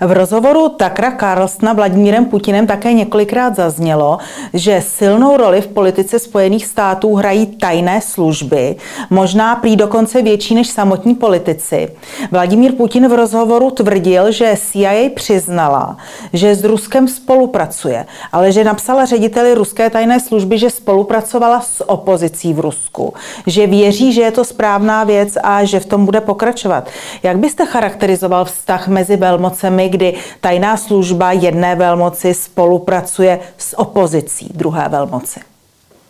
V 0.00 0.12
rozhovoru 0.12 0.68
Takra 0.68 1.16
Carlsona 1.20 1.72
Vladimírem 1.72 2.24
Putinem 2.24 2.66
také 2.66 2.92
několikrát 2.92 3.56
zaznělo, 3.56 4.18
že 4.54 4.82
silnou 4.86 5.36
roli 5.36 5.60
v 5.60 5.66
politice 5.66 6.18
Spojených 6.18 6.66
států 6.66 7.14
hrají 7.14 7.46
tajné 7.46 8.00
služby, 8.00 8.76
možná 9.10 9.56
prý 9.56 9.76
dokonce 9.76 10.22
větší 10.22 10.54
než 10.54 10.68
samotní 10.68 11.14
politici. 11.14 11.88
Vladimír 12.30 12.72
Putin 12.72 13.08
v 13.08 13.12
rozhovoru 13.12 13.70
tvrdil, 13.70 14.32
že 14.32 14.56
CIA 14.56 15.10
přiznala, 15.14 15.96
že 16.32 16.54
s 16.54 16.64
Ruskem 16.64 17.08
spolupracuje, 17.08 18.06
ale 18.32 18.52
že 18.52 18.64
napsala 18.64 19.04
řediteli 19.04 19.54
ruské 19.54 19.90
tajné 19.90 20.20
služby, 20.20 20.58
že 20.58 20.70
spolupracovala 20.70 21.60
s 21.60 21.88
opozicí 21.88 22.54
v 22.54 22.60
Rusku, 22.60 23.14
že 23.46 23.66
věří, 23.66 24.12
že 24.12 24.20
je 24.20 24.30
to 24.30 24.44
správná 24.44 25.04
věc 25.04 25.38
a 25.42 25.64
že 25.64 25.80
v 25.80 25.86
tom 25.86 26.04
bude 26.04 26.20
pokračovat. 26.20 26.88
Jak 27.22 27.38
byste 27.38 27.66
charakterizoval 27.66 28.44
vztah 28.44 28.88
mezi 28.88 29.16
velmocemi, 29.16 29.71
kdy 29.88 30.14
tajná 30.40 30.76
služba 30.76 31.32
jedné 31.32 31.76
velmoci 31.76 32.34
spolupracuje 32.34 33.40
s 33.58 33.78
opozicí 33.78 34.50
druhé 34.54 34.88
velmoci. 34.88 35.40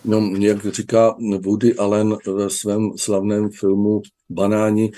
No, 0.05 0.31
jak 0.39 0.67
říká 0.67 1.17
Woody 1.41 1.75
Allen 1.75 2.17
ve 2.27 2.51
svém 2.51 2.91
slavném 2.97 3.51
filmu 3.51 4.03
Banáni, 4.31 4.91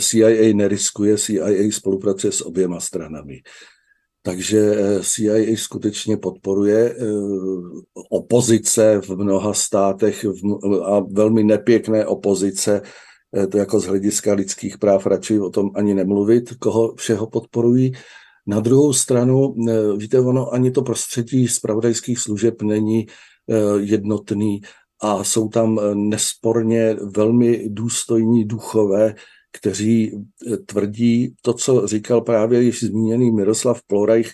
CIA 0.00 0.54
neriskuje, 0.54 1.18
CIA 1.18 1.70
spolupracuje 1.70 2.32
s 2.32 2.46
oběma 2.46 2.80
stranami. 2.80 3.40
Takže 4.22 4.74
CIA 5.02 5.56
skutečně 5.56 6.16
podporuje 6.16 6.96
opozice 8.10 9.00
v 9.00 9.10
mnoha 9.10 9.54
státech 9.54 10.26
a 10.84 11.00
velmi 11.12 11.44
nepěkné 11.44 12.06
opozice, 12.06 12.82
to 13.50 13.58
jako 13.58 13.80
z 13.80 13.84
hlediska 13.84 14.34
lidských 14.34 14.78
práv 14.78 15.06
radši 15.06 15.40
o 15.40 15.50
tom 15.50 15.70
ani 15.74 15.94
nemluvit, 15.94 16.54
koho 16.58 16.94
všeho 16.94 17.26
podporují. 17.26 17.92
Na 18.46 18.60
druhou 18.60 18.92
stranu, 18.92 19.54
víte, 19.96 20.20
ono 20.20 20.52
ani 20.52 20.70
to 20.70 20.82
prostředí 20.82 21.48
zpravodajských 21.48 22.18
služeb 22.18 22.62
není 22.62 23.06
jednotný 23.78 24.60
a 25.02 25.24
jsou 25.24 25.48
tam 25.48 25.80
nesporně 25.94 26.96
velmi 27.16 27.64
důstojní 27.68 28.44
duchové, 28.44 29.14
kteří 29.58 30.12
eh, 30.52 30.56
tvrdí 30.56 31.34
to, 31.42 31.54
co 31.54 31.86
říkal 31.86 32.20
právě 32.20 32.62
již 32.62 32.84
zmíněný 32.84 33.30
Miroslav 33.30 33.80
Plorajch, 33.86 34.32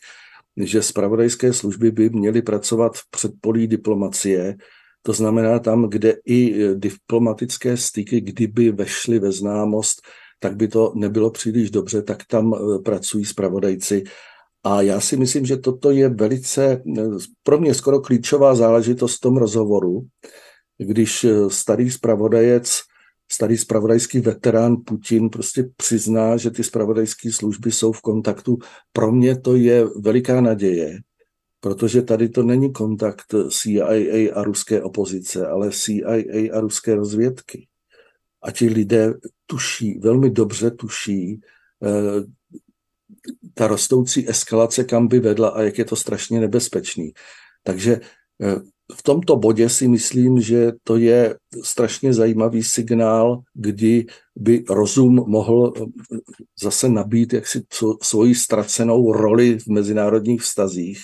že 0.57 0.83
spravodajské 0.83 1.53
služby 1.53 1.91
by 1.91 2.11
měly 2.11 2.43
pracovat 2.43 2.97
v 2.97 3.11
předpolí 3.11 3.67
diplomacie, 3.67 4.57
to 5.03 5.13
znamená 5.13 5.59
tam, 5.59 5.89
kde 5.89 6.15
i 6.25 6.65
eh, 6.65 6.75
diplomatické 6.75 7.77
styky, 7.77 8.21
kdyby 8.21 8.71
vešly 8.73 9.19
ve 9.19 9.33
známost, 9.33 10.01
tak 10.39 10.57
by 10.57 10.69
to 10.69 10.93
nebylo 10.97 11.31
příliš 11.31 11.71
dobře, 11.71 12.03
tak 12.03 12.25
tam 12.27 12.55
eh, 12.55 12.79
pracují 12.79 13.25
spravodajci. 13.25 14.05
A 14.65 14.83
já 14.83 15.01
si 15.01 15.17
myslím, 15.17 15.47
že 15.47 15.57
toto 15.57 15.91
je 15.91 16.09
velice, 16.09 16.83
pro 17.43 17.59
mě 17.59 17.75
skoro 17.75 18.01
klíčová 18.01 18.55
záležitost 18.55 19.17
v 19.17 19.21
tom 19.21 19.37
rozhovoru, 19.37 20.07
když 20.79 21.27
starý 21.49 21.91
spravodajec 21.91 22.81
starý 23.33 23.59
spravodajský 23.59 24.21
veterán 24.21 24.77
Putin 24.87 25.31
prostě 25.31 25.71
přizná, 25.77 26.37
že 26.37 26.51
ty 26.51 26.65
spravodajské 26.65 27.33
služby 27.33 27.73
jsou 27.73 27.93
v 27.93 28.01
kontaktu. 28.01 28.59
Pro 28.93 29.13
mě 29.13 29.41
to 29.41 29.57
je 29.57 29.85
veliká 29.85 30.41
naděje, 30.41 30.99
protože 31.61 32.03
tady 32.03 32.29
to 32.29 32.43
není 32.43 32.73
kontakt 32.73 33.35
CIA 33.51 34.33
a 34.35 34.45
ruské 34.45 34.83
opozice, 34.83 35.47
ale 35.47 35.71
CIA 35.71 36.53
a 36.53 36.61
ruské 36.61 36.95
rozvědky. 36.95 37.67
A 38.43 38.51
ti 38.51 38.69
lidé 38.69 39.15
tuší, 39.47 39.99
velmi 39.99 40.31
dobře 40.31 40.71
tuší, 40.71 41.41
eh, 41.85 42.25
ta 43.55 43.67
rostoucí 43.67 44.29
eskalace, 44.31 44.85
kam 44.85 45.09
by 45.09 45.21
vedla 45.21 45.49
a 45.49 45.63
jak 45.63 45.79
je 45.79 45.85
to 45.85 45.97
strašně 45.97 46.41
nebezpečný. 46.41 47.13
Takže 47.63 48.01
eh, 48.43 48.57
v 48.97 49.03
tomto 49.03 49.37
bodě 49.37 49.69
si 49.69 49.89
myslím, 49.89 50.41
že 50.41 50.73
to 50.85 50.97
je 50.97 51.39
strašně 51.63 52.15
zajímavý 52.15 52.63
signál, 52.63 53.43
kdy 53.55 54.07
by 54.37 54.65
rozum 54.69 55.15
mohl 55.27 55.73
eh, 55.77 55.85
zase 56.63 56.89
nabít 56.89 57.33
jaksi 57.33 57.63
svoji 58.03 58.35
ztracenou 58.35 59.13
roli 59.13 59.59
v 59.59 59.67
mezinárodních 59.67 60.43
vztazích. 60.43 61.01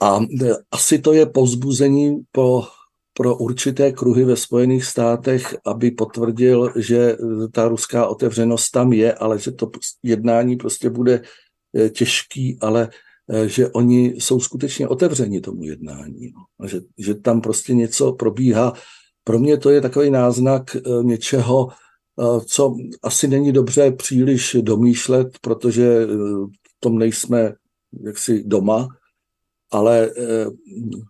A 0.00 0.20
eh, 0.42 0.52
asi 0.70 0.98
to 0.98 1.12
je 1.12 1.26
pozbuzení 1.26 2.20
po, 2.32 2.64
pro 3.12 3.36
určité 3.36 3.92
kruhy 3.92 4.24
ve 4.24 4.36
Spojených 4.36 4.84
státech, 4.84 5.56
aby 5.66 5.90
potvrdil, 5.90 6.72
že 6.76 6.98
eh, 7.12 7.16
ta 7.52 7.68
ruská 7.68 8.06
otevřenost 8.06 8.70
tam 8.70 8.92
je, 8.92 9.14
ale 9.14 9.38
že 9.38 9.50
to 9.50 9.70
jednání 10.02 10.56
prostě 10.56 10.90
bude 10.90 11.22
těžký, 11.92 12.58
ale 12.60 12.88
že 13.46 13.68
oni 13.68 14.06
jsou 14.06 14.40
skutečně 14.40 14.88
otevřeni 14.88 15.40
tomu 15.40 15.64
jednání. 15.64 16.32
No. 16.34 16.64
A 16.64 16.68
že, 16.68 16.80
že 16.98 17.14
tam 17.14 17.40
prostě 17.40 17.74
něco 17.74 18.12
probíhá. 18.12 18.72
Pro 19.24 19.38
mě 19.38 19.58
to 19.58 19.70
je 19.70 19.80
takový 19.80 20.10
náznak 20.10 20.76
eh, 20.76 20.80
něčeho, 21.02 21.68
eh, 21.68 22.40
co 22.46 22.74
asi 23.02 23.28
není 23.28 23.52
dobře 23.52 23.90
příliš 23.92 24.56
domýšlet, 24.60 25.28
protože 25.40 26.06
v 26.06 26.80
tom 26.80 26.98
nejsme 26.98 27.54
jaksi 28.04 28.44
doma, 28.46 28.88
ale 29.70 30.10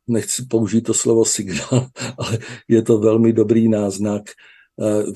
nechci 0.09 0.45
použít 0.45 0.81
to 0.81 0.95
slovo 0.95 1.25
signál, 1.25 1.89
ale 2.19 2.39
je 2.69 2.83
to 2.83 2.99
velmi 2.99 3.33
dobrý 3.33 3.69
náznak, 3.69 4.23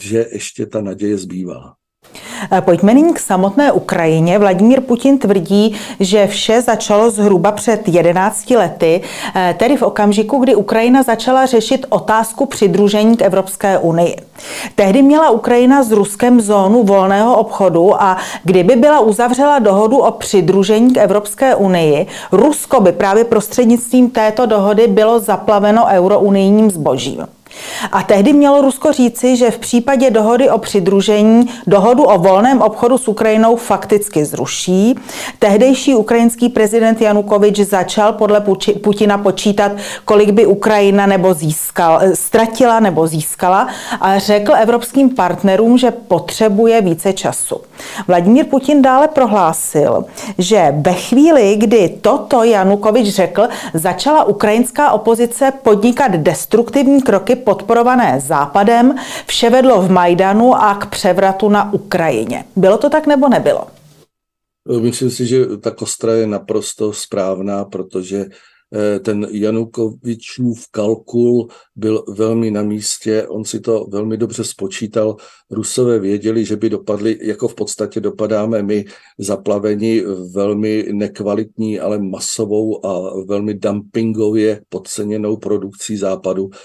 že 0.00 0.26
ještě 0.32 0.66
ta 0.66 0.80
naděje 0.80 1.18
zbývá. 1.18 1.74
Eh, 2.52 2.60
pojďme 2.60 2.94
nyní 2.94 3.14
k 3.14 3.18
samotné 3.18 3.72
Ukrajině. 3.72 4.38
Vladimír 4.38 4.80
Putin 4.80 5.18
tvrdí, 5.18 5.76
že 6.00 6.26
vše 6.26 6.62
začalo 6.62 7.10
zhruba 7.10 7.52
před 7.52 7.88
11 7.88 8.56
lety, 8.56 9.00
eh, 9.34 9.54
tedy 9.58 9.76
v 9.76 9.82
okamžiku, 9.82 10.38
kdy 10.38 10.54
Ukrajina 10.54 11.02
začala 11.02 11.46
řešit 11.46 11.86
otázku 11.88 12.46
přidružení 12.46 13.16
k 13.16 13.22
Evropské 13.22 13.78
unii. 13.78 14.16
Tehdy 14.74 15.02
měla 15.02 15.30
Ukrajina 15.30 15.82
s 15.82 15.90
Ruskem 15.92 16.40
zónu 16.40 16.82
volného 16.82 17.36
obchodu 17.36 18.02
a 18.02 18.16
kdyby 18.44 18.76
byla 18.76 19.00
uzavřela 19.00 19.58
dohodu 19.58 19.96
o 19.96 20.10
přidružení 20.10 20.92
k 20.92 20.96
Evropské 20.96 21.54
unii, 21.54 22.06
Rusko 22.32 22.80
by 22.80 22.92
právě 22.92 23.24
prostřednictvím 23.24 24.10
této 24.10 24.46
dohody 24.46 24.86
bylo 24.86 25.20
zaplaveno 25.20 25.86
eurounijním 25.86 26.70
zbožím. 26.70 27.26
A 27.92 28.02
tehdy 28.02 28.32
mělo 28.32 28.60
Rusko 28.60 28.92
říci, 28.92 29.36
že 29.36 29.50
v 29.50 29.58
případě 29.58 30.10
dohody 30.10 30.50
o 30.50 30.58
přidružení 30.58 31.50
dohodu 31.66 32.02
o 32.02 32.18
volném 32.18 32.62
obchodu 32.62 32.98
s 32.98 33.08
Ukrajinou 33.08 33.56
fakticky 33.56 34.24
zruší. 34.24 34.94
Tehdejší 35.38 35.94
ukrajinský 35.94 36.48
prezident 36.48 37.00
Janukovič 37.00 37.60
začal 37.60 38.12
podle 38.12 38.44
Putina 38.82 39.18
počítat, 39.18 39.72
kolik 40.04 40.30
by 40.30 40.46
Ukrajina 40.46 41.06
nebo 41.06 41.34
získal, 41.34 42.00
ztratila 42.14 42.80
nebo 42.80 43.06
získala 43.06 43.68
a 44.00 44.18
řekl 44.18 44.52
evropským 44.54 45.10
partnerům, 45.10 45.78
že 45.78 45.90
potřebuje 45.90 46.80
více 46.80 47.12
času. 47.12 47.60
Vladimír 48.08 48.46
Putin 48.46 48.82
dále 48.82 49.08
prohlásil, 49.08 50.04
že 50.38 50.74
ve 50.76 50.92
chvíli, 50.92 51.56
kdy 51.56 51.88
toto 52.00 52.42
Janukovič 52.42 53.08
řekl, 53.08 53.48
začala 53.74 54.24
ukrajinská 54.24 54.92
opozice 54.92 55.52
podnikat 55.62 56.12
destruktivní 56.12 57.02
kroky 57.02 57.36
podporované 57.44 58.20
Západem, 58.20 58.94
vše 59.26 59.50
vedlo 59.50 59.82
v 59.82 59.90
Majdanu 59.90 60.54
a 60.54 60.74
k 60.74 60.86
převratu 60.86 61.48
na 61.48 61.72
Ukrajině. 61.72 62.44
Bylo 62.56 62.78
to 62.78 62.90
tak 62.90 63.06
nebo 63.06 63.28
nebylo? 63.28 63.66
Myslím 64.80 65.10
si, 65.10 65.26
že 65.26 65.46
ta 65.56 65.70
kostra 65.70 66.12
je 66.12 66.26
naprosto 66.26 66.92
správná, 66.92 67.64
protože 67.64 68.26
Eh, 68.76 69.00
ten 69.00 69.26
Janukovičův 69.30 70.68
kalkul 70.70 71.48
byl 71.76 72.04
velmi 72.08 72.50
na 72.50 72.62
místě, 72.62 73.26
on 73.28 73.44
si 73.44 73.60
to 73.60 73.86
velmi 73.90 74.16
dobře 74.16 74.44
spočítal. 74.44 75.16
Rusové 75.50 75.98
věděli, 75.98 76.44
že 76.44 76.56
by 76.56 76.70
dopadli, 76.70 77.18
jako 77.22 77.48
v 77.48 77.54
podstatě 77.54 78.00
dopadáme 78.00 78.62
my, 78.62 78.84
zaplavení 79.18 80.02
velmi 80.32 80.86
nekvalitní, 80.92 81.80
ale 81.80 81.98
masovou 81.98 82.86
a 82.86 83.24
velmi 83.24 83.54
dumpingově 83.54 84.62
podceněnou 84.68 85.36
produkcí 85.36 85.96
západu 85.96 86.50
eh, 86.52 86.58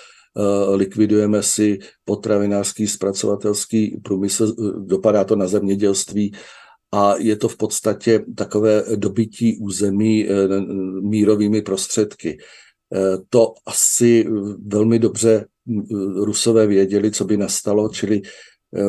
likvidujeme 0.73 1.43
si 1.43 1.79
potravinářský, 2.05 2.87
zpracovatelský 2.87 4.01
průmysl, 4.03 4.55
dopadá 4.85 5.23
to 5.23 5.35
na 5.35 5.47
zemědělství 5.47 6.31
a 6.91 7.15
je 7.17 7.35
to 7.35 7.47
v 7.47 7.57
podstatě 7.57 8.25
takové 8.35 8.83
dobytí 8.95 9.57
území 9.57 10.27
eh, 10.29 10.31
mírovými 11.01 11.61
prostředky. 11.61 12.37
Eh, 12.95 13.17
to 13.29 13.53
asi 13.65 14.25
velmi 14.65 14.99
dobře 14.99 15.45
Rusové 16.15 16.67
věděli, 16.67 17.11
co 17.11 17.25
by 17.25 17.37
nastalo, 17.37 17.89
čili 17.89 18.21
eh, 18.21 18.83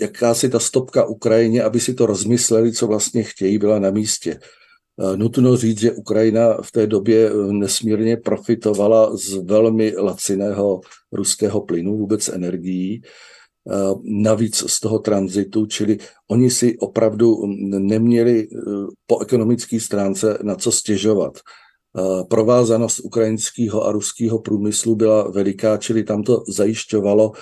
jakási 0.00 0.48
ta 0.48 0.58
stopka 0.58 1.04
Ukrajině, 1.04 1.62
aby 1.62 1.80
si 1.80 1.94
to 1.94 2.06
rozmysleli, 2.06 2.72
co 2.72 2.86
vlastně 2.86 3.22
chtějí, 3.22 3.58
byla 3.58 3.78
na 3.78 3.90
místě. 3.90 4.40
Nutno 5.16 5.56
říct, 5.56 5.80
že 5.80 5.92
Ukrajina 5.92 6.56
v 6.62 6.72
té 6.72 6.86
době 6.86 7.30
nesmírně 7.50 8.16
profitovala 8.16 9.16
z 9.16 9.34
velmi 9.34 9.94
laciného 9.96 10.80
ruského 11.12 11.60
plynu, 11.60 11.98
vůbec 11.98 12.28
energií. 12.28 13.02
Eh, 13.70 13.94
navíc 14.04 14.56
z 14.56 14.80
toho 14.80 14.98
tranzitu, 14.98 15.66
čili 15.66 15.98
oni 16.30 16.50
si 16.50 16.78
opravdu 16.78 17.42
neměli 17.78 18.46
eh, 18.46 18.58
po 19.06 19.20
ekonomické 19.20 19.80
stránce 19.80 20.38
na 20.42 20.54
co 20.54 20.72
stěžovat. 20.72 21.38
Eh, 21.38 22.24
provázanost 22.30 23.00
ukrajinského 23.00 23.86
a 23.86 23.92
ruského 23.92 24.38
průmyslu 24.38 24.96
byla 24.96 25.30
veliká, 25.30 25.76
čili 25.76 26.04
tam 26.04 26.22
to 26.22 26.44
zajišťovalo 26.48 27.32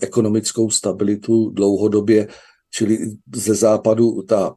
ekonomickou 0.00 0.70
stabilitu 0.70 1.50
dlouhodobě, 1.50 2.28
čili 2.70 2.98
ze 3.34 3.54
západu 3.54 4.22
ta 4.22 4.54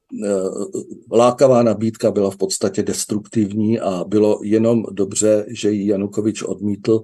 lákavá 1.11 1.63
nabídka 1.63 2.11
byla 2.11 2.31
v 2.31 2.37
podstatě 2.37 2.83
destruktivní 2.83 3.79
a 3.79 4.03
bylo 4.07 4.39
jenom 4.43 4.83
dobře, 4.91 5.45
že 5.49 5.71
ji 5.71 5.87
Janukovič 5.87 6.43
odmítl 6.43 7.01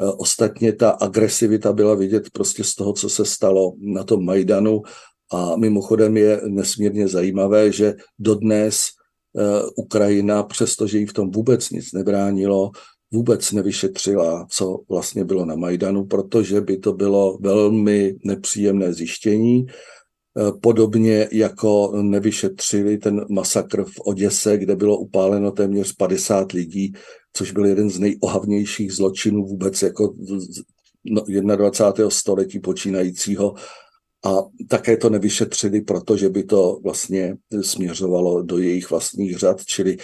Eh, 0.00 0.06
ostatně 0.06 0.72
ta 0.72 0.90
agresivita 0.90 1.72
byla 1.72 1.94
vidět 1.94 2.30
prostě 2.30 2.64
z 2.64 2.74
toho, 2.74 2.92
co 2.92 3.10
se 3.10 3.24
stalo 3.24 3.72
na 3.78 4.04
tom 4.04 4.24
Majdanu 4.24 4.82
a 5.32 5.56
mimochodem 5.56 6.16
je 6.16 6.40
nesmírně 6.46 7.08
zajímavé, 7.08 7.72
že 7.72 7.94
dodnes 8.18 8.76
eh, 9.38 9.62
Ukrajina, 9.76 10.42
přestože 10.42 10.98
jí 10.98 11.06
v 11.06 11.12
tom 11.12 11.30
vůbec 11.30 11.70
nic 11.70 11.92
nebránilo, 11.92 12.70
vůbec 13.12 13.52
nevyšetřila, 13.52 14.46
co 14.50 14.78
vlastně 14.88 15.24
bylo 15.24 15.44
na 15.44 15.54
Majdanu, 15.54 16.04
protože 16.04 16.60
by 16.60 16.78
to 16.78 16.92
bylo 16.92 17.38
velmi 17.40 18.14
nepříjemné 18.24 18.92
zjištění. 18.92 19.66
Eh, 20.38 20.52
podobně 20.60 21.28
jako 21.32 21.92
nevyšetřili 22.02 22.98
ten 22.98 23.24
masakr 23.30 23.84
v 23.84 24.00
Oděse, 24.06 24.58
kde 24.58 24.76
bylo 24.76 24.98
upáleno 24.98 25.50
téměř 25.50 25.92
50 25.92 26.52
lidí, 26.52 26.92
což 27.32 27.52
byl 27.52 27.66
jeden 27.66 27.90
z 27.90 27.98
nejohavnějších 27.98 28.92
zločinů 28.92 29.46
vůbec 29.46 29.82
jako 29.82 30.14
21. 31.04 32.04
No, 32.04 32.10
století 32.10 32.60
počínajícího. 32.60 33.54
A 34.24 34.34
také 34.68 34.96
to 34.96 35.10
nevyšetřili, 35.10 35.80
protože 35.80 36.28
by 36.28 36.44
to 36.44 36.80
vlastně 36.84 37.36
směřovalo 37.60 38.42
do 38.42 38.58
jejich 38.58 38.90
vlastních 38.90 39.38
řad, 39.38 39.64
čili 39.64 39.96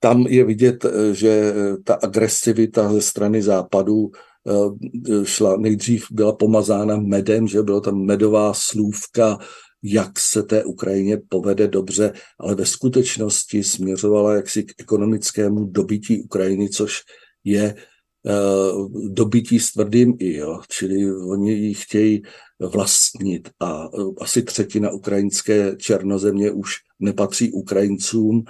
tam 0.00 0.26
je 0.26 0.44
vidět, 0.44 0.84
eh, 0.84 1.14
že 1.14 1.54
ta 1.84 1.94
agresivita 1.94 2.92
ze 2.92 3.02
strany 3.02 3.42
západu 3.42 4.10
eh, 4.10 5.24
šla, 5.24 5.56
nejdřív 5.56 6.06
byla 6.10 6.32
pomazána 6.32 6.96
medem, 6.96 7.48
že 7.48 7.62
byla 7.62 7.80
tam 7.80 8.04
medová 8.04 8.52
slůvka, 8.54 9.38
jak 9.82 10.18
se 10.18 10.42
té 10.42 10.64
Ukrajině 10.64 11.18
povede 11.28 11.68
dobře, 11.68 12.12
ale 12.38 12.54
ve 12.54 12.66
skutečnosti 12.66 13.64
směřovala 13.64 14.34
jaksi 14.34 14.62
k 14.62 14.72
ekonomickému 14.78 15.64
dobití 15.64 16.22
Ukrajiny, 16.22 16.68
což 16.68 17.00
je 17.44 17.74
uh, 17.74 19.08
dobití 19.08 19.60
s 19.60 19.72
tvrdým 19.72 20.14
i, 20.18 20.36
jo. 20.36 20.60
čili 20.68 21.12
oni 21.12 21.52
ji 21.52 21.74
chtějí 21.74 22.22
vlastnit 22.58 23.50
a 23.60 23.88
uh, 23.88 24.14
asi 24.20 24.42
třetina 24.42 24.90
ukrajinské 24.90 25.76
černozemě 25.76 26.50
už 26.50 26.74
nepatří 27.00 27.52
Ukrajincům 27.52 28.44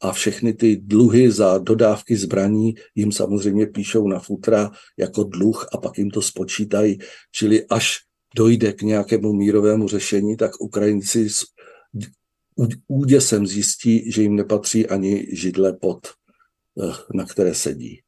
a 0.00 0.12
všechny 0.12 0.52
ty 0.52 0.76
dluhy 0.76 1.30
za 1.30 1.58
dodávky 1.58 2.16
zbraní 2.16 2.74
jim 2.94 3.12
samozřejmě 3.12 3.66
píšou 3.66 4.08
na 4.08 4.18
futra 4.18 4.70
jako 4.98 5.24
dluh 5.24 5.66
a 5.72 5.78
pak 5.78 5.98
jim 5.98 6.10
to 6.10 6.22
spočítají, 6.22 6.98
čili 7.32 7.66
až 7.66 7.98
dojde 8.34 8.72
k 8.72 8.82
nějakému 8.82 9.32
mírovému 9.32 9.88
řešení, 9.88 10.36
tak 10.36 10.60
Ukrajinci 10.60 11.30
s 11.30 11.44
úděsem 12.88 13.46
zjistí, 13.46 14.12
že 14.12 14.22
jim 14.22 14.36
nepatří 14.36 14.86
ani 14.86 15.26
židle 15.32 15.72
pod, 15.72 16.06
eh, 16.82 16.92
na 17.14 17.24
které 17.24 17.54
sedí. 17.54 18.03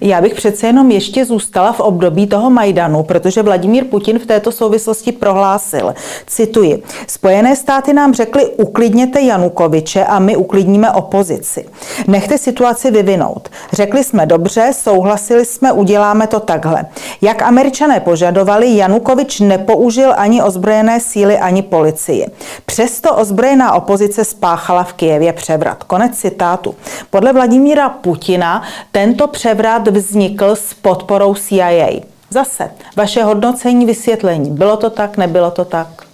Já 0.00 0.20
bych 0.20 0.34
přece 0.34 0.66
jenom 0.66 0.90
ještě 0.90 1.24
zůstala 1.24 1.72
v 1.72 1.80
období 1.80 2.26
toho 2.26 2.50
Majdanu, 2.50 3.02
protože 3.02 3.42
Vladimír 3.42 3.84
Putin 3.84 4.18
v 4.18 4.26
této 4.26 4.52
souvislosti 4.52 5.12
prohlásil, 5.12 5.94
cituji, 6.26 6.82
Spojené 7.06 7.56
státy 7.56 7.92
nám 7.92 8.14
řekly, 8.14 8.46
uklidněte 8.46 9.20
Janukoviče 9.20 10.04
a 10.04 10.18
my 10.18 10.36
uklidníme 10.36 10.92
opozici. 10.92 11.68
Nechte 12.06 12.38
situaci 12.38 12.90
vyvinout. 12.90 13.48
Řekli 13.72 14.04
jsme 14.04 14.26
dobře, 14.26 14.70
souhlasili 14.72 15.44
jsme, 15.44 15.72
uděláme 15.72 16.26
to 16.26 16.40
takhle. 16.40 16.84
Jak 17.20 17.42
američané 17.42 18.00
požadovali, 18.00 18.76
Janukovič 18.76 19.40
nepoužil 19.40 20.14
ani 20.16 20.42
ozbrojené 20.42 21.00
síly, 21.00 21.38
ani 21.38 21.62
policii. 21.62 22.26
Přesto 22.66 23.14
ozbrojená 23.14 23.72
opozice 23.74 24.24
spáchala 24.24 24.84
v 24.84 24.92
Kijevě 24.92 25.32
převrat. 25.32 25.84
Konec 25.84 26.18
citátu. 26.18 26.74
Podle 27.10 27.32
Vladimíra 27.32 27.88
Putina 27.88 28.62
tento 28.92 29.26
převrat 29.26 29.55
převrat 29.56 29.88
vznikl 29.88 30.50
s 30.56 30.74
podporou 30.74 31.34
CIA. 31.34 31.88
Zase, 32.30 32.70
vaše 32.96 33.22
hodnocení, 33.22 33.86
vysvětlení. 33.86 34.50
Bylo 34.50 34.76
to 34.76 34.90
tak, 34.90 35.16
nebylo 35.16 35.50
to 35.50 35.64
tak? 35.64 36.06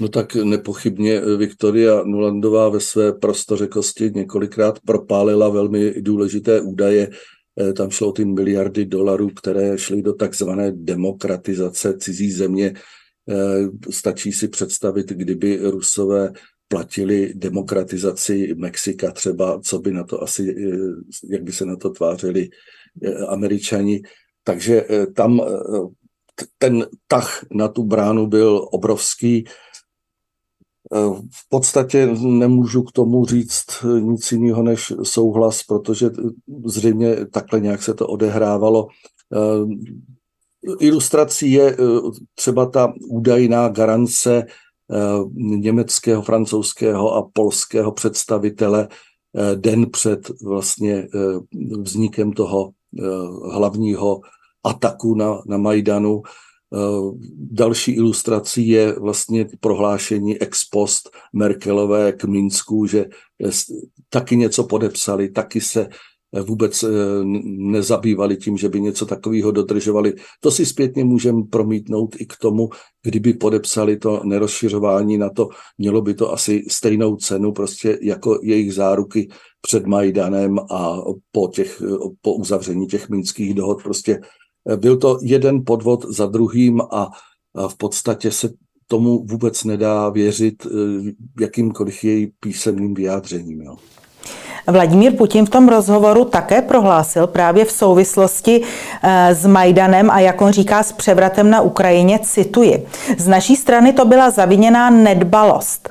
No 0.00 0.08
tak 0.08 0.34
nepochybně 0.34 1.20
Viktoria 1.20 2.02
Nulandová 2.04 2.68
ve 2.68 2.80
své 2.80 3.12
prostořekosti 3.12 4.10
několikrát 4.14 4.78
propálila 4.80 5.48
velmi 5.48 5.94
důležité 6.00 6.60
údaje. 6.60 7.10
Eh, 7.60 7.72
tam 7.72 7.90
šlo 7.90 8.08
o 8.08 8.12
ty 8.12 8.24
miliardy 8.24 8.86
dolarů, 8.86 9.28
které 9.28 9.78
šly 9.78 10.02
do 10.02 10.12
takzvané 10.12 10.72
demokratizace 10.74 11.94
cizí 11.98 12.32
země. 12.32 12.72
Eh, 13.30 13.34
stačí 13.90 14.32
si 14.32 14.48
představit, 14.48 15.08
kdyby 15.08 15.58
Rusové 15.62 16.32
platili 16.68 17.32
demokratizaci 17.34 18.54
Mexika 18.56 19.10
třeba, 19.10 19.60
co 19.60 19.78
by 19.78 19.92
na 19.92 20.04
to 20.04 20.22
asi, 20.22 20.42
eh, 20.50 20.76
jak 21.30 21.42
by 21.42 21.52
se 21.52 21.66
na 21.66 21.76
to 21.76 21.90
tvářili 21.90 22.48
Eh, 22.48 22.50
američani. 23.28 24.02
Takže 24.44 24.86
eh, 24.88 25.06
tam 25.06 25.40
eh, 25.40 25.44
ten 26.58 26.86
tah 27.08 27.44
na 27.50 27.68
tu 27.68 27.84
bránu 27.84 28.26
byl 28.26 28.68
obrovský. 28.72 29.44
V 31.30 31.48
podstatě 31.48 32.06
nemůžu 32.20 32.82
k 32.82 32.92
tomu 32.92 33.24
říct 33.26 33.84
nic 34.00 34.32
jiného 34.32 34.62
než 34.62 34.92
souhlas, 35.02 35.62
protože 35.62 36.10
zřejmě 36.66 37.26
takhle 37.26 37.60
nějak 37.60 37.82
se 37.82 37.94
to 37.94 38.06
odehrávalo. 38.06 38.88
Ilustrací 40.80 41.52
je 41.52 41.76
třeba 42.34 42.66
ta 42.66 42.92
údajná 43.08 43.68
garance 43.68 44.46
německého, 45.34 46.22
francouzského 46.22 47.14
a 47.14 47.30
polského 47.32 47.92
představitele 47.92 48.88
den 49.54 49.90
před 49.90 50.30
vlastně 50.44 51.08
vznikem 51.82 52.32
toho 52.32 52.72
Eh, 52.72 52.81
hlavního 53.52 54.20
ataku 54.64 55.14
na, 55.14 55.42
na 55.46 55.56
Majdanu. 55.56 56.22
Eh, 56.74 56.78
další 57.36 57.92
ilustrací 57.92 58.68
je 58.68 58.92
vlastně 58.92 59.46
prohlášení 59.60 60.38
ex 60.38 60.64
post 60.64 61.10
Merkelové 61.32 62.12
k 62.12 62.24
Minsku, 62.24 62.86
že 62.86 63.06
taky 64.08 64.36
něco 64.36 64.64
podepsali, 64.64 65.28
taky 65.28 65.60
se 65.60 65.88
vůbec 66.40 66.82
eh, 66.82 66.88
nezabývali 67.44 68.36
tím, 68.36 68.56
že 68.56 68.68
by 68.68 68.80
něco 68.80 69.06
takového 69.06 69.50
dodržovali. 69.50 70.14
To 70.40 70.50
si 70.50 70.66
zpětně 70.66 71.04
můžeme 71.04 71.42
promítnout 71.50 72.16
i 72.18 72.26
k 72.26 72.36
tomu, 72.36 72.70
kdyby 73.02 73.32
podepsali 73.32 73.96
to 73.96 74.20
nerozšiřování 74.24 75.18
na 75.18 75.30
to, 75.30 75.48
mělo 75.78 76.00
by 76.02 76.14
to 76.14 76.32
asi 76.32 76.64
stejnou 76.68 77.16
cenu, 77.16 77.52
prostě 77.52 77.98
jako 78.02 78.38
jejich 78.42 78.74
záruky 78.74 79.28
před 79.62 79.86
Majdanem 79.86 80.58
a 80.70 80.96
po, 81.32 81.48
těch, 81.48 81.82
po 82.22 82.34
uzavření 82.34 82.86
těch 82.86 83.08
minských 83.08 83.54
dohod. 83.54 83.82
Prostě 83.82 84.20
eh, 84.70 84.76
byl 84.76 84.96
to 84.96 85.18
jeden 85.22 85.64
podvod 85.66 86.04
za 86.04 86.26
druhým 86.26 86.80
a, 86.90 87.10
v 87.68 87.76
podstatě 87.76 88.30
se 88.30 88.48
tomu 88.86 89.24
vůbec 89.24 89.64
nedá 89.64 90.08
věřit 90.08 90.66
eh, 90.66 90.70
jakýmkoliv 91.40 92.04
její 92.04 92.32
písemným 92.40 92.94
vyjádřením. 92.94 93.62
Jo. 93.62 93.76
Vladimír 94.66 95.16
Putin 95.16 95.46
v 95.46 95.50
tom 95.50 95.68
rozhovoru 95.68 96.24
také 96.24 96.62
prohlásil 96.62 97.26
právě 97.26 97.64
v 97.64 97.72
souvislosti 97.72 98.62
eh, 99.02 99.34
s 99.34 99.46
Majdanem 99.46 100.10
a 100.10 100.20
jak 100.20 100.40
on 100.40 100.52
říká 100.52 100.82
s 100.82 100.92
převratem 100.92 101.50
na 101.50 101.60
Ukrajině, 101.60 102.18
cituji. 102.18 102.86
Z 103.18 103.28
naší 103.28 103.56
strany 103.56 103.92
to 103.92 104.04
byla 104.04 104.30
zaviněná 104.30 104.90
nedbalost. 104.90 105.88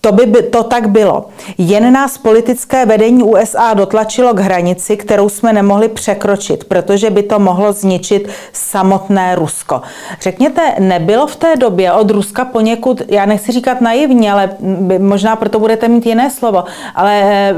To 0.00 0.12
by 0.12 0.42
to 0.42 0.62
tak 0.62 0.88
bylo. 0.88 1.26
Jen 1.58 1.92
nás 1.92 2.18
politické 2.18 2.86
vedení 2.86 3.22
USA 3.22 3.74
dotlačilo 3.74 4.34
k 4.34 4.40
hranici, 4.40 4.96
kterou 4.96 5.28
jsme 5.28 5.52
nemohli 5.52 5.88
překročit, 5.88 6.64
protože 6.64 7.10
by 7.10 7.22
to 7.22 7.38
mohlo 7.38 7.72
zničit 7.72 8.28
samotné 8.52 9.34
Rusko. 9.34 9.82
Řekněte, 10.20 10.74
nebylo 10.78 11.26
v 11.26 11.36
té 11.36 11.56
době 11.56 11.92
od 11.92 12.10
Ruska 12.10 12.44
poněkud, 12.44 13.02
já 13.08 13.26
nechci 13.26 13.52
říkat 13.52 13.80
naivně, 13.80 14.32
ale 14.32 14.50
možná 14.98 15.36
proto 15.36 15.58
budete 15.58 15.88
mít 15.88 16.06
jiné 16.06 16.30
slovo, 16.30 16.64
ale 16.94 17.22
eh, 17.22 17.54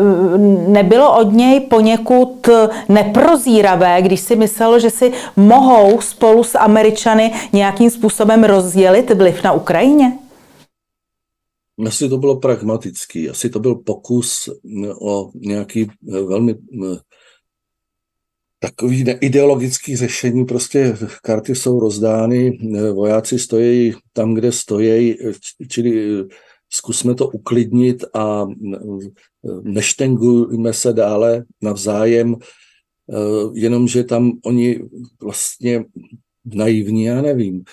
nebylo 0.69 1.19
od 1.19 1.33
něj 1.33 1.61
poněkud 1.61 2.49
neprozíravé, 2.89 4.03
když 4.03 4.21
si 4.21 4.37
myslelo, 4.37 4.79
že 4.79 4.91
si 4.91 5.13
mohou 5.37 6.01
spolu 6.01 6.45
s 6.45 6.59
Američany 6.59 7.33
nějakým 7.53 7.91
způsobem 7.91 8.45
rozdělit 8.45 9.11
vliv 9.11 9.45
na 9.45 9.53
Ukrajině? 9.53 10.13
Asi 11.87 12.09
to 12.09 12.19
bylo 12.19 12.41
pragmatický, 12.41 13.31
asi 13.31 13.51
to 13.51 13.61
byl 13.61 13.75
pokus 13.75 14.49
o 15.01 15.31
nějaký 15.35 15.83
eh, 15.83 16.23
velmi 16.23 16.53
eh, 16.53 16.97
takový 18.59 19.05
ideologický 19.21 19.97
řešení, 19.97 20.45
prostě 20.45 20.97
karty 21.23 21.55
jsou 21.55 21.81
rozdány, 21.81 22.59
eh, 22.77 22.91
vojáci 22.93 23.39
stojí 23.39 23.95
tam, 24.13 24.35
kde 24.35 24.53
stojí, 24.53 25.17
čili 25.69 26.25
zkusme 26.75 27.15
to 27.15 27.29
uklidnit 27.29 28.05
a 28.15 28.47
neštengujme 29.63 30.73
se 30.73 30.93
dále 30.93 31.45
navzájem, 31.63 32.37
jenomže 33.55 34.05
tam 34.05 34.33
oni 34.45 34.81
vlastně 35.23 35.85
naivní, 36.45 37.05
já 37.05 37.23
nevím, 37.23 37.65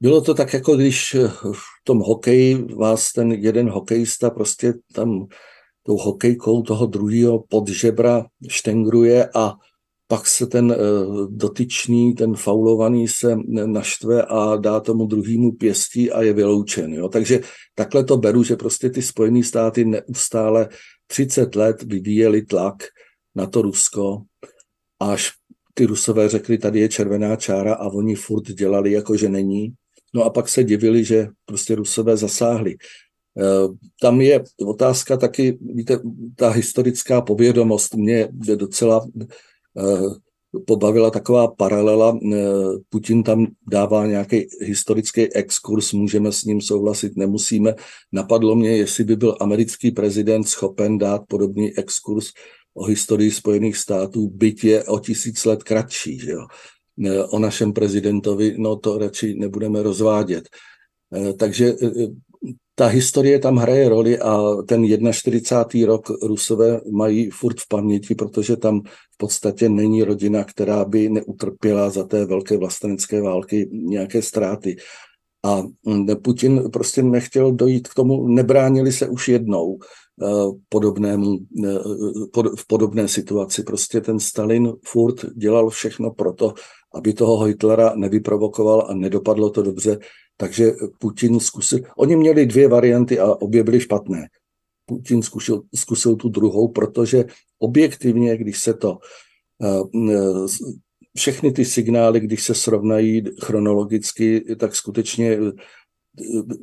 bylo 0.00 0.20
to 0.20 0.34
tak, 0.34 0.54
jako 0.54 0.76
když 0.76 1.14
eh, 1.14 1.28
v 1.52 1.84
tom 1.84 1.98
hokeji 1.98 2.74
vás 2.74 3.12
ten 3.12 3.32
jeden 3.32 3.70
hokejista 3.70 4.30
prostě 4.30 4.74
tam 4.92 5.26
tou 5.82 5.96
hokejkou 5.96 6.62
toho 6.62 6.86
druhého 6.86 7.44
podžebra 7.48 8.26
štengruje 8.48 9.28
a 9.34 9.54
pak 10.06 10.26
se 10.26 10.46
ten 10.46 10.72
eh, 10.72 10.76
dotyčný, 11.28 12.14
ten 12.14 12.34
faulovaný 12.34 13.08
se 13.08 13.36
naštve 13.66 14.22
a 14.22 14.56
dá 14.56 14.80
tomu 14.80 15.06
druhému 15.06 15.52
pěstí 15.52 16.10
a 16.10 16.22
je 16.22 16.32
vyloučen. 16.32 16.94
Jo? 16.94 17.08
Takže 17.08 17.40
takhle 17.74 18.04
to 18.04 18.16
beru, 18.16 18.42
že 18.42 18.56
prostě 18.56 18.90
ty 18.90 19.02
Spojené 19.02 19.44
státy 19.44 19.84
neustále 19.84 20.68
30 21.06 21.54
let 21.54 21.82
vyvíjeli 21.82 22.42
tlak 22.42 22.74
na 23.34 23.46
to 23.46 23.62
Rusko, 23.62 24.22
až 25.00 25.32
ty 25.74 25.86
rusové 25.86 26.28
řekli, 26.28 26.58
tady 26.58 26.80
je 26.80 26.88
červená 26.88 27.36
čára 27.36 27.74
a 27.74 27.88
oni 27.88 28.14
furt 28.14 28.44
dělali, 28.44 28.92
jako 28.92 29.16
že 29.16 29.28
není. 29.28 29.74
No 30.14 30.24
a 30.24 30.30
pak 30.30 30.48
se 30.48 30.64
divili, 30.64 31.04
že 31.04 31.28
prostě 31.44 31.74
rusové 31.74 32.16
zasáhli. 32.16 32.76
Eh, 33.38 33.68
tam 34.00 34.20
je 34.20 34.44
otázka 34.66 35.16
taky, 35.16 35.58
víte, 35.60 36.00
ta 36.36 36.50
historická 36.50 37.20
povědomost 37.20 37.94
mě 37.94 38.28
docela 38.54 39.06
eh, 39.78 40.60
pobavila 40.66 41.10
taková 41.10 41.48
paralela. 41.48 42.18
Eh, 42.32 42.36
Putin 42.88 43.22
tam 43.22 43.46
dává 43.70 44.06
nějaký 44.06 44.46
historický 44.60 45.34
exkurs, 45.34 45.92
můžeme 45.92 46.32
s 46.32 46.44
ním 46.44 46.60
souhlasit, 46.60 47.16
nemusíme. 47.16 47.74
Napadlo 48.12 48.54
mě, 48.54 48.76
jestli 48.76 49.04
by 49.04 49.16
byl 49.16 49.36
americký 49.40 49.90
prezident 49.90 50.44
schopen 50.44 50.98
dát 50.98 51.22
podobný 51.28 51.78
exkurs 51.78 52.26
o 52.74 52.84
historii 52.84 53.30
Spojených 53.30 53.76
států, 53.76 54.28
byť 54.28 54.64
je 54.64 54.84
o 54.84 54.98
tisíc 54.98 55.44
let 55.44 55.62
kratší. 55.62 56.18
Že 56.18 56.30
jo? 56.30 56.46
O 57.28 57.38
našem 57.38 57.72
prezidentovi, 57.72 58.54
no 58.58 58.76
to 58.76 58.98
radši 58.98 59.34
nebudeme 59.34 59.82
rozvádět. 59.82 60.48
Takže 61.38 61.74
ta 62.78 62.86
historie 62.86 63.38
tam 63.38 63.56
hraje 63.56 63.88
roli 63.88 64.18
a 64.18 64.62
ten 64.68 64.86
41. 65.12 65.86
rok 65.86 66.10
Rusové 66.22 66.80
mají 66.90 67.30
furt 67.30 67.60
v 67.60 67.68
paměti, 67.68 68.14
protože 68.14 68.56
tam 68.56 68.80
v 69.14 69.16
podstatě 69.16 69.68
není 69.68 70.02
rodina, 70.02 70.44
která 70.44 70.84
by 70.84 71.08
neutrpěla 71.08 71.90
za 71.90 72.04
té 72.04 72.24
velké 72.24 72.56
vlastenecké 72.56 73.22
války 73.22 73.68
nějaké 73.72 74.22
ztráty. 74.22 74.76
A 75.44 75.62
Putin 76.22 76.70
prostě 76.70 77.02
nechtěl 77.02 77.52
dojít 77.52 77.88
k 77.88 77.94
tomu, 77.94 78.28
nebránili 78.28 78.92
se 78.92 79.08
už 79.08 79.28
jednou 79.28 79.78
eh, 80.22 80.26
podobnému, 80.68 81.38
eh, 81.66 81.78
v 82.56 82.66
podobné 82.66 83.08
situaci. 83.08 83.62
Prostě 83.62 84.00
ten 84.00 84.20
Stalin 84.20 84.72
furt 84.84 85.26
dělal 85.36 85.70
všechno 85.70 86.10
proto, 86.10 86.54
aby 86.94 87.12
toho 87.12 87.44
Hitlera 87.44 87.92
nevyprovokoval 87.96 88.86
a 88.88 88.94
nedopadlo 88.94 89.50
to 89.50 89.62
dobře 89.62 89.98
takže 90.40 90.72
Putin 90.98 91.40
zkusil, 91.40 91.78
oni 91.96 92.16
měli 92.16 92.46
dvě 92.46 92.68
varianty 92.68 93.18
a 93.18 93.26
obě 93.26 93.64
byly 93.64 93.80
špatné. 93.80 94.28
Putin 94.86 95.22
zkusil, 95.22 95.62
zkusil 95.74 96.16
tu 96.16 96.28
druhou, 96.28 96.68
protože 96.68 97.24
objektivně, 97.58 98.36
když 98.36 98.58
se 98.58 98.74
to, 98.74 98.98
eh, 99.62 99.82
všechny 101.16 101.52
ty 101.52 101.64
signály, 101.64 102.20
když 102.20 102.42
se 102.42 102.54
srovnají 102.54 103.24
chronologicky, 103.42 104.56
tak 104.56 104.74
skutečně 104.74 105.38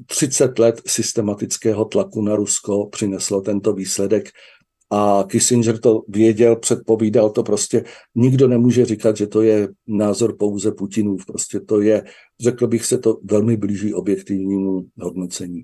30 0.05 0.59
let 0.59 0.81
systematického 0.87 1.85
tlaku 1.85 2.21
na 2.21 2.35
Rusko 2.35 2.85
přineslo 2.85 3.41
tento 3.41 3.73
výsledek 3.73 4.29
a 4.91 5.23
Kissinger 5.27 5.77
to 5.77 6.01
věděl, 6.07 6.55
předpovídal 6.55 7.29
to 7.29 7.43
prostě. 7.43 7.83
Nikdo 8.15 8.47
nemůže 8.47 8.85
říkat, 8.85 9.17
že 9.17 9.27
to 9.27 9.41
je 9.41 9.67
názor 9.87 10.37
pouze 10.37 10.71
Putinův. 10.71 11.25
Prostě 11.25 11.59
to 11.59 11.81
je, 11.81 12.03
řekl 12.39 12.67
bych 12.67 12.85
se, 12.85 12.97
to 12.97 13.19
velmi 13.23 13.57
blíží 13.57 13.93
objektivnímu 13.93 14.85
hodnocení. 15.01 15.63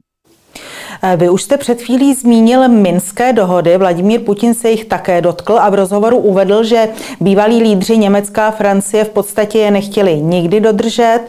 Eh, 1.03 1.17
vy 1.17 1.29
už 1.29 1.43
jste 1.43 1.57
před 1.57 1.81
chvílí 1.81 2.13
zmínil 2.13 2.67
minské 2.67 3.33
dohody. 3.33 3.77
Vladimír 3.77 4.21
Putin 4.21 4.53
se 4.53 4.69
jich 4.69 4.85
také 4.85 5.21
dotkl 5.21 5.59
a 5.59 5.69
v 5.69 5.73
rozhovoru 5.73 6.17
uvedl, 6.17 6.63
že 6.63 6.89
bývalí 7.19 7.63
lídři 7.63 7.97
Německa 7.97 8.47
a 8.47 8.51
Francie 8.51 9.03
v 9.03 9.09
podstatě 9.09 9.59
je 9.59 9.71
nechtěli 9.71 10.21
nikdy 10.21 10.59
dodržet 10.59 11.19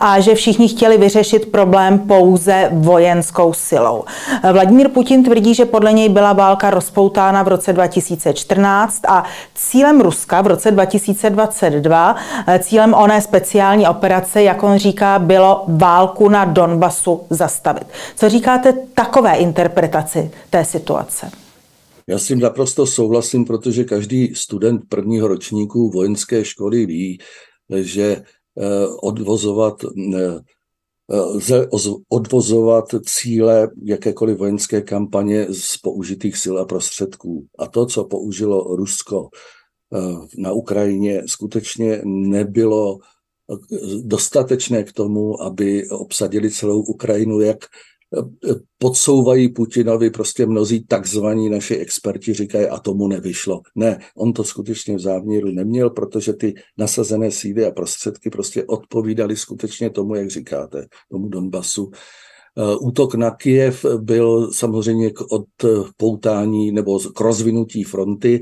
a 0.00 0.20
že 0.20 0.34
všichni 0.34 0.68
chtěli 0.68 0.98
vyřešit 0.98 1.52
problém 1.52 1.98
pouze 1.98 2.68
vojenskou 2.72 3.52
silou. 3.52 4.04
Eh, 4.44 4.52
Vladimír 4.52 4.88
Putin 4.88 5.24
tvrdí, 5.24 5.54
že 5.54 5.64
podle 5.64 5.92
něj 5.92 6.08
byla 6.08 6.32
válka 6.32 6.70
rozpoutána 6.70 7.42
v 7.42 7.48
roce 7.48 7.72
2014 7.72 9.00
a 9.08 9.24
cílem 9.54 10.00
Ruska 10.00 10.40
v 10.40 10.46
roce 10.46 10.70
2022, 10.70 12.16
eh, 12.46 12.58
cílem 12.58 12.94
oné 12.94 13.20
speciální 13.20 13.88
operace, 13.88 14.42
jak 14.42 14.62
on 14.62 14.78
říká, 14.78 15.18
bylo 15.18 15.64
válku 15.68 16.28
na 16.28 16.44
Donbasu 16.44 17.20
zastavit. 17.30 17.86
Co 18.16 18.28
říkáte 18.28 18.72
takové 19.10 19.36
interpretaci 19.36 20.30
té 20.50 20.64
situace? 20.64 21.30
Já 22.06 22.18
s 22.18 22.26
tím 22.26 22.40
naprosto 22.40 22.86
souhlasím, 22.86 23.44
protože 23.44 23.84
každý 23.84 24.34
student 24.34 24.82
prvního 24.88 25.28
ročníku 25.28 25.90
vojenské 25.90 26.44
školy 26.44 26.86
ví, 26.86 27.18
že 27.76 28.04
eh, 28.04 28.86
odvozovat 29.02 29.74
eh, 30.14 30.40
lze 31.10 31.68
odvozovat 32.08 32.84
cíle 33.06 33.68
jakékoliv 33.84 34.38
vojenské 34.38 34.80
kampaně 34.80 35.46
z 35.50 35.76
použitých 35.76 36.36
sil 36.42 36.54
a 36.58 36.64
prostředků. 36.64 37.46
A 37.58 37.66
to, 37.66 37.86
co 37.86 38.04
použilo 38.04 38.76
Rusko 38.76 39.28
eh, 39.94 39.98
na 40.38 40.52
Ukrajině, 40.52 41.22
skutečně 41.26 42.00
nebylo 42.04 42.98
dostatečné 44.02 44.84
k 44.84 44.92
tomu, 44.92 45.42
aby 45.42 45.88
obsadili 45.88 46.50
celou 46.50 46.82
Ukrajinu, 46.82 47.40
jak 47.40 47.58
podsouvají 48.78 49.48
Putinovi 49.48 50.10
prostě 50.10 50.46
mnozí 50.46 50.84
takzvaní 50.86 51.50
naši 51.50 51.74
experti 51.74 52.34
říkají, 52.34 52.66
a 52.66 52.78
tomu 52.78 53.08
nevyšlo. 53.08 53.60
Ne, 53.74 53.98
on 54.16 54.32
to 54.32 54.44
skutečně 54.44 54.96
v 54.96 55.00
záměru 55.00 55.50
neměl, 55.50 55.90
protože 55.90 56.32
ty 56.32 56.54
nasazené 56.78 57.30
síly 57.30 57.66
a 57.66 57.70
prostředky 57.70 58.30
prostě 58.30 58.64
odpovídaly 58.64 59.36
skutečně 59.36 59.90
tomu, 59.90 60.14
jak 60.14 60.30
říkáte, 60.30 60.86
tomu 61.10 61.28
Donbasu. 61.28 61.90
Eh, 62.58 62.76
útok 62.76 63.14
na 63.14 63.30
Kiev 63.30 63.84
byl 63.98 64.52
samozřejmě 64.52 65.10
k 65.10 65.20
odpoutání 65.32 66.72
nebo 66.72 66.98
k 66.98 67.20
rozvinutí 67.20 67.84
fronty 67.84 68.40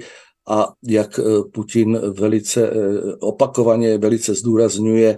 a 0.48 0.72
jak 0.84 1.18
eh, 1.18 1.22
Putin 1.52 2.00
velice 2.12 2.70
eh, 2.70 2.72
opakovaně, 3.20 3.98
velice 3.98 4.34
zdůrazňuje, 4.34 5.16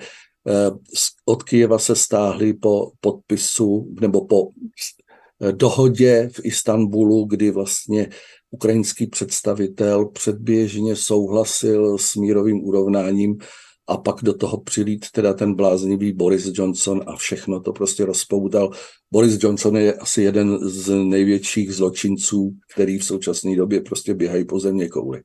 od 1.24 1.42
Kijeva 1.42 1.78
se 1.78 1.96
stáhli 1.96 2.54
po 2.54 2.92
podpisu 3.00 3.94
nebo 4.00 4.26
po 4.26 4.48
eh, 5.40 5.52
dohodě 5.52 6.30
v 6.32 6.40
Istanbulu, 6.44 7.24
kdy 7.24 7.50
vlastně 7.50 8.08
ukrajinský 8.50 9.06
představitel 9.06 10.06
předběžně 10.06 10.96
souhlasil 10.96 11.98
s 11.98 12.14
mírovým 12.14 12.64
urovnáním 12.64 13.38
a 13.88 13.96
pak 13.96 14.16
do 14.22 14.34
toho 14.34 14.60
přilít 14.60 15.10
teda 15.10 15.34
ten 15.34 15.54
bláznivý 15.54 16.12
Boris 16.12 16.50
Johnson 16.54 17.02
a 17.06 17.16
všechno 17.16 17.60
to 17.60 17.72
prostě 17.72 18.04
rozpoutal. 18.04 18.70
Boris 19.10 19.42
Johnson 19.42 19.76
je 19.76 19.94
asi 19.94 20.22
jeden 20.22 20.58
z 20.68 20.94
největších 20.94 21.74
zločinců, 21.74 22.52
který 22.74 22.98
v 22.98 23.04
současné 23.04 23.56
době 23.56 23.80
prostě 23.80 24.14
běhají 24.14 24.44
po 24.44 24.60
země 24.60 24.88
kouli. 24.88 25.22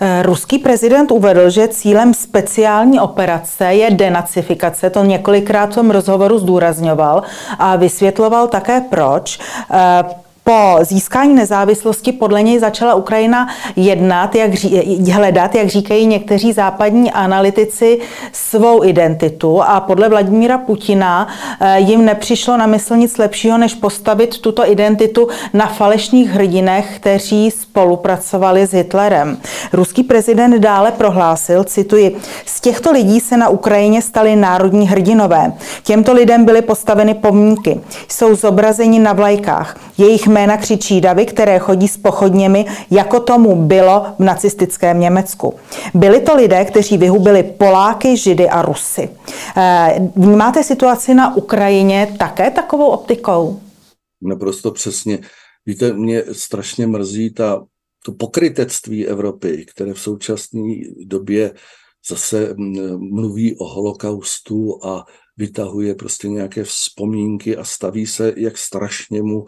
Eh, 0.00 0.22
ruský 0.22 0.58
prezident 0.58 1.10
uvedl, 1.10 1.50
že 1.50 1.68
cílem 1.68 2.14
speciální 2.14 3.00
operace 3.00 3.64
je 3.64 3.90
denacifikace. 3.90 4.90
To 4.90 5.04
několikrát 5.04 5.70
v 5.70 5.74
tom 5.74 5.90
rozhovoru 5.90 6.38
zdůrazňoval 6.38 7.22
a 7.58 7.76
vysvětloval 7.76 8.48
také 8.48 8.80
proč. 8.80 9.38
Po 10.50 10.84
získání 10.84 11.34
nezávislosti 11.34 12.12
podle 12.12 12.42
něj 12.42 12.58
začala 12.58 12.94
Ukrajina 12.94 13.48
jednat, 13.76 14.34
jak 14.34 14.54
ří, 14.54 15.12
hledat, 15.12 15.54
jak 15.54 15.68
říkají 15.68 16.06
někteří 16.06 16.52
západní 16.52 17.12
analytici, 17.12 17.98
svou 18.32 18.84
identitu 18.84 19.62
a 19.62 19.80
podle 19.80 20.08
Vladimíra 20.08 20.58
Putina 20.58 21.28
eh, 21.60 21.80
jim 21.80 22.04
nepřišlo 22.04 22.56
na 22.56 22.66
mysl 22.66 22.96
nic 22.96 23.18
lepšího, 23.18 23.58
než 23.58 23.74
postavit 23.74 24.38
tuto 24.38 24.70
identitu 24.70 25.28
na 25.52 25.66
falešných 25.66 26.30
hrdinech, 26.30 26.96
kteří 26.96 27.50
spolupracovali 27.50 28.66
s 28.66 28.72
Hitlerem. 28.72 29.38
Ruský 29.72 30.02
prezident 30.02 30.58
dále 30.58 30.90
prohlásil, 30.90 31.64
cituji, 31.64 32.16
z 32.46 32.60
těchto 32.60 32.92
lidí 32.92 33.20
se 33.20 33.36
na 33.36 33.48
Ukrajině 33.48 34.02
stali 34.02 34.36
národní 34.36 34.88
hrdinové. 34.88 35.52
Těmto 35.82 36.12
lidem 36.12 36.44
byly 36.44 36.62
postaveny 36.62 37.14
pomníky. 37.14 37.80
Jsou 38.08 38.34
zobrazeni 38.34 38.98
na 38.98 39.12
vlajkách. 39.12 39.76
Jejich 39.98 40.28
křičí 40.56 41.00
davy, 41.00 41.26
které 41.26 41.58
chodí 41.58 41.88
s 41.88 41.96
pochodněmi, 41.96 42.66
jako 42.90 43.20
tomu 43.20 43.56
bylo 43.56 44.06
v 44.18 44.24
nacistickém 44.24 45.00
Německu. 45.00 45.54
Byli 45.94 46.20
to 46.20 46.36
lidé, 46.36 46.64
kteří 46.64 46.98
vyhubili 46.98 47.42
Poláky, 47.42 48.16
Židy 48.16 48.48
a 48.48 48.62
Rusy. 48.62 49.08
Eh, 49.56 50.10
vnímáte 50.16 50.64
situaci 50.64 51.14
na 51.14 51.36
Ukrajině 51.36 52.14
také 52.18 52.50
takovou 52.50 52.86
optikou? 52.86 53.60
Naprosto 54.22 54.70
přesně. 54.70 55.18
Víte, 55.66 55.92
mě 55.92 56.22
strašně 56.32 56.86
mrzí 56.86 57.30
ta, 57.30 57.64
to 58.04 58.12
pokrytectví 58.12 59.06
Evropy, 59.06 59.66
které 59.70 59.94
v 59.94 60.00
současné 60.00 60.74
době 61.04 61.52
zase 62.08 62.54
mm, 62.56 62.98
mluví 63.14 63.56
o 63.58 63.64
holokaustu 63.64 64.86
a 64.86 65.04
vytahuje 65.36 65.94
prostě 65.94 66.28
nějaké 66.28 66.64
vzpomínky 66.64 67.56
a 67.56 67.64
staví 67.64 68.06
se, 68.06 68.32
jak 68.36 68.58
strašně 68.58 69.22
mu 69.22 69.44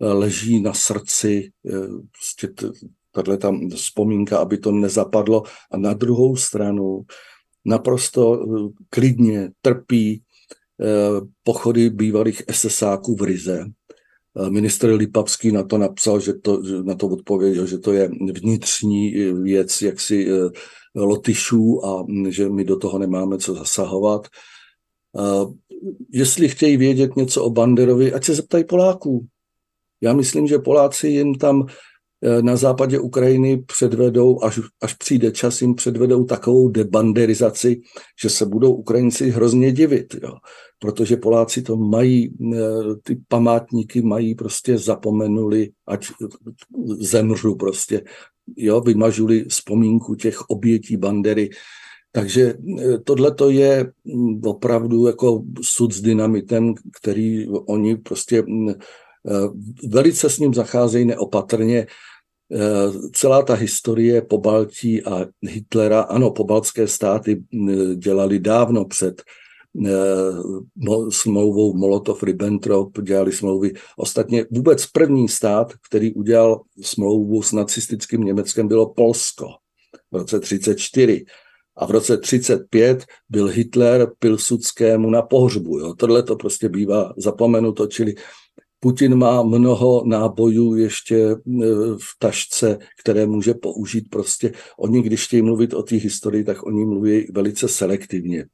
leží 0.00 0.60
na 0.60 0.74
srdci 0.74 1.50
eh, 1.66 1.88
prostě 2.12 2.70
tahle 3.12 3.38
tam 3.38 3.70
vzpomínka, 3.70 4.38
aby 4.38 4.58
to 4.58 4.72
nezapadlo. 4.72 5.42
A 5.72 5.76
na 5.76 5.92
druhou 5.92 6.36
stranu 6.36 7.02
naprosto 7.64 8.42
eh, 8.42 8.68
klidně 8.90 9.50
trpí 9.62 10.22
eh, 10.80 11.20
pochody 11.42 11.90
bývalých 11.90 12.42
SSáků 12.50 13.16
v 13.16 13.22
Rize, 13.22 13.64
Minister 14.50 14.90
Lipavský 14.90 15.52
na 15.52 15.62
to 15.62 15.78
napsal, 15.78 16.20
že 16.20 16.32
to, 16.32 16.62
na 16.82 16.94
to 16.94 17.08
odpověděl, 17.08 17.66
že 17.66 17.78
to 17.78 17.92
je 17.92 18.10
vnitřní 18.32 19.10
věc 19.32 19.82
jaksi 19.82 20.28
Lotyšů 20.94 21.86
a 21.86 22.06
že 22.28 22.48
my 22.48 22.64
do 22.64 22.76
toho 22.76 22.98
nemáme 22.98 23.38
co 23.38 23.54
zasahovat. 23.54 24.26
Jestli 26.12 26.48
chtějí 26.48 26.76
vědět 26.76 27.16
něco 27.16 27.44
o 27.44 27.50
Banderovi, 27.50 28.12
ať 28.12 28.24
se 28.24 28.34
zeptají 28.34 28.64
Poláků. 28.64 29.26
Já 30.00 30.12
myslím, 30.12 30.46
že 30.46 30.58
Poláci 30.58 31.08
jim 31.08 31.34
tam 31.34 31.66
Eh, 32.22 32.42
na 32.42 32.56
západě 32.56 32.98
Ukrajiny 32.98 33.56
předvedou, 33.56 34.42
až, 34.42 34.60
až 34.82 34.94
přijde 34.94 35.30
čas, 35.30 35.62
jim 35.62 35.74
předvedou 35.74 36.24
takovou 36.24 36.68
debanderizaci, 36.68 37.80
že 38.22 38.30
se 38.30 38.46
budou 38.46 38.72
Ukrajinci 38.72 39.30
hrozně 39.30 39.72
divit, 39.72 40.16
jo. 40.22 40.32
protože 40.78 41.16
Poláci 41.16 41.62
to 41.62 41.76
mají, 41.76 42.34
eh, 42.54 42.58
ty 43.02 43.20
památníky 43.28 44.02
mají 44.02 44.34
prostě 44.34 44.78
zapomenuli, 44.78 45.70
ať 45.86 46.06
zemřu 47.00 47.54
prostě, 47.54 48.02
jo, 48.56 48.80
vymažuli 48.80 49.44
vzpomínku 49.44 50.14
těch 50.14 50.40
obětí 50.50 50.96
bandery, 50.96 51.50
takže 52.12 52.54
eh, 52.80 52.98
tohle 52.98 53.34
to 53.34 53.50
je 53.50 53.92
mm, 54.04 54.40
opravdu 54.44 55.06
jako 55.06 55.42
sud 55.62 55.94
s 55.94 56.00
dynamitem, 56.00 56.74
který 57.00 57.48
oni 57.48 57.96
prostě 57.96 58.42
mm, 58.42 58.74
velice 59.88 60.30
s 60.30 60.38
ním 60.38 60.54
zacházejí 60.54 61.04
neopatrně 61.04 61.86
Eh, 62.52 63.10
celá 63.12 63.42
ta 63.42 63.54
historie 63.54 64.22
po 64.22 64.38
Baltí 64.38 65.04
a 65.04 65.26
Hitlera, 65.42 66.00
ano, 66.00 66.30
pobaltské 66.30 66.88
státy 66.88 67.44
dělali 67.94 68.38
dávno 68.38 68.84
před 68.84 69.22
eh, 69.86 69.90
smlouvou 71.10 71.74
Molotov-Ribbentrop, 71.76 73.02
dělali 73.02 73.32
smlouvy. 73.32 73.72
Ostatně 73.96 74.46
vůbec 74.50 74.86
první 74.86 75.28
stát, 75.28 75.72
který 75.88 76.14
udělal 76.14 76.60
smlouvu 76.82 77.42
s 77.42 77.52
nacistickým 77.52 78.20
Německem, 78.20 78.68
bylo 78.68 78.92
Polsko 78.94 79.46
v 80.10 80.16
roce 80.16 80.38
1934. 80.40 81.24
A 81.76 81.86
v 81.86 81.90
roce 81.90 82.16
35 82.16 83.04
byl 83.28 83.46
Hitler 83.46 84.10
Pilsudskému 84.18 85.10
na 85.10 85.22
pohřbu. 85.22 85.78
Jo. 85.78 85.94
Tohle 85.94 86.22
to 86.22 86.36
prostě 86.36 86.68
bývá 86.68 87.12
zapomenuto, 87.16 87.86
čili 87.86 88.14
Putin 88.80 89.14
má 89.14 89.42
mnoho 89.42 90.02
nábojů 90.06 90.74
ještě 90.74 91.16
e, 91.16 91.36
v 91.96 92.18
tašce, 92.18 92.78
které 93.00 93.26
může 93.26 93.54
použít. 93.54 94.10
Prostě 94.10 94.52
oni, 94.78 95.02
když 95.02 95.26
chtějí 95.26 95.42
mluvit 95.42 95.74
o 95.74 95.82
té 95.82 95.96
historii, 95.96 96.44
tak 96.44 96.66
oni 96.66 96.84
mluví 96.84 97.26
velice 97.32 97.68
selektivně. 97.68 98.44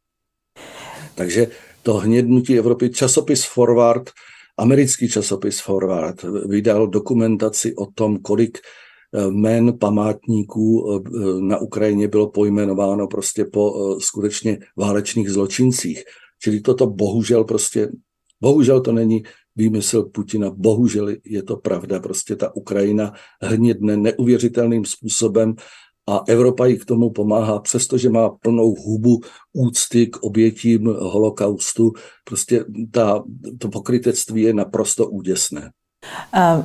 Takže 1.14 1.46
to 1.82 1.94
hnědnutí 1.94 2.58
Evropy, 2.58 2.90
časopis 2.90 3.44
Forward, 3.44 4.10
americký 4.58 5.08
časopis 5.08 5.60
Forward, 5.60 6.22
vydal 6.46 6.86
dokumentaci 6.86 7.76
o 7.76 7.86
tom, 7.86 8.18
kolik 8.18 8.58
e, 8.58 9.26
jmén 9.26 9.78
památníků 9.78 10.92
e, 10.92 11.00
na 11.40 11.58
Ukrajině 11.58 12.08
bylo 12.08 12.30
pojmenováno 12.30 13.06
prostě 13.06 13.44
po 13.44 13.96
skutečně 14.00 14.58
válečných 14.76 15.30
zločincích. 15.30 16.02
Čili 16.42 16.60
toto 16.60 16.86
bohužel 16.86 17.44
prostě, 17.44 17.88
bohužel 18.40 18.80
to 18.80 18.92
není 18.92 19.22
výmysl 19.56 20.02
Putina. 20.02 20.50
Bohužel 20.50 21.08
je 21.24 21.42
to 21.42 21.56
pravda, 21.56 22.00
prostě 22.00 22.36
ta 22.36 22.56
Ukrajina 22.56 23.12
hnědne 23.42 23.96
neuvěřitelným 23.96 24.84
způsobem 24.84 25.54
a 26.08 26.20
Evropa 26.28 26.66
jí 26.66 26.78
k 26.78 26.84
tomu 26.84 27.10
pomáhá, 27.10 27.58
přestože 27.58 28.10
má 28.10 28.28
plnou 28.28 28.74
hubu 28.74 29.20
úcty 29.52 30.06
k 30.06 30.16
obětím 30.22 30.86
holokaustu. 30.86 31.92
Prostě 32.24 32.64
ta, 32.90 33.24
to 33.58 33.68
pokrytectví 33.68 34.42
je 34.42 34.54
naprosto 34.54 35.06
úděsné. 35.06 35.70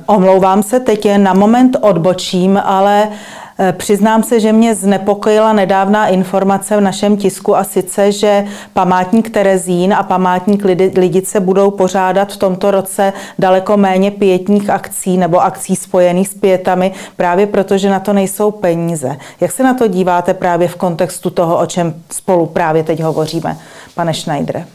Omlouvám 0.06 0.62
se, 0.62 0.80
teď 0.80 1.08
na 1.16 1.34
moment 1.34 1.76
odbočím, 1.80 2.56
ale 2.56 3.08
Eh, 3.08 3.49
přiznám 3.72 4.22
se, 4.22 4.40
že 4.40 4.52
mě 4.52 4.74
znepokojila 4.74 5.52
nedávná 5.52 6.08
informace 6.08 6.76
v 6.76 6.80
našem 6.80 7.16
tisku 7.16 7.56
a 7.56 7.64
sice, 7.64 8.12
že 8.12 8.44
památník 8.72 9.30
Terezín 9.30 9.94
a 9.94 10.02
památník 10.02 10.64
Lidice 10.96 11.40
budou 11.40 11.70
pořádat 11.70 12.32
v 12.32 12.36
tomto 12.36 12.70
roce 12.70 13.12
daleko 13.38 13.76
méně 13.76 14.10
pětních 14.10 14.70
akcí 14.70 15.16
nebo 15.16 15.42
akcí 15.42 15.76
spojených 15.76 16.28
s 16.28 16.34
pětami, 16.34 16.92
právě 17.16 17.46
protože 17.46 17.90
na 17.90 18.00
to 18.00 18.12
nejsou 18.12 18.50
peníze. 18.50 19.16
Jak 19.40 19.52
se 19.52 19.62
na 19.62 19.74
to 19.74 19.88
díváte 19.88 20.34
právě 20.34 20.68
v 20.68 20.76
kontextu 20.76 21.30
toho, 21.30 21.58
o 21.58 21.66
čem 21.66 22.02
spolu 22.12 22.46
právě 22.46 22.82
teď 22.82 23.00
hovoříme, 23.00 23.56
pane 23.94 24.14
Schneidere? 24.14 24.66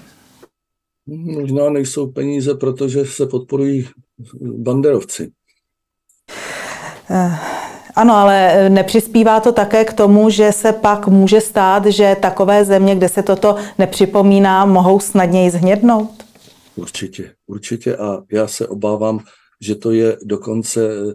Možná 1.08 1.70
nejsou 1.70 2.12
peníze, 2.12 2.56
protože 2.56 3.06
se 3.06 3.26
podporují 3.26 3.88
banderovci. 4.42 5.32
Uh. 7.10 7.65
Ano, 7.96 8.14
ale 8.14 8.54
e, 8.54 8.70
nepřispívá 8.70 9.40
to 9.40 9.52
také 9.52 9.86
k 9.86 9.94
tomu, 9.94 10.30
že 10.30 10.52
se 10.52 10.74
pak 10.74 11.08
může 11.08 11.42
stát, 11.42 11.86
že 11.86 12.16
takové 12.22 12.66
země, 12.66 12.96
kde 12.96 13.10
se 13.10 13.24
toto 13.24 13.56
nepřipomíná, 13.78 14.66
mohou 14.66 15.00
snadněji 15.00 15.52
zhnědnout? 15.52 16.24
Určitě, 16.76 17.34
určitě 17.48 17.98
a 17.98 18.22
já 18.32 18.48
se 18.48 18.68
obávám, 18.68 19.20
že 19.62 19.76
to 19.76 19.92
je 19.92 20.18
dokonce 20.24 20.90
e, 20.90 21.14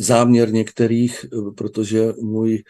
záměr 0.00 0.52
některých, 0.52 1.24
e, 1.24 1.50
protože 1.56 2.12
můj 2.22 2.62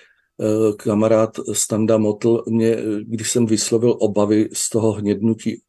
kamarád 0.77 1.31
Standa 1.53 1.99
Motl 1.99 2.45
mě, 2.47 2.77
když 3.07 3.31
jsem 3.31 3.47
vyslovil 3.47 3.97
obavy 4.01 4.49
z 4.53 4.71
toho 4.71 4.93
hnědnutí 4.93 5.61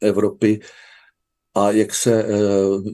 Evropy, 0.00 0.60
a 1.54 1.70
jak 1.70 1.94
se 1.94 2.24
eh, 2.24 2.28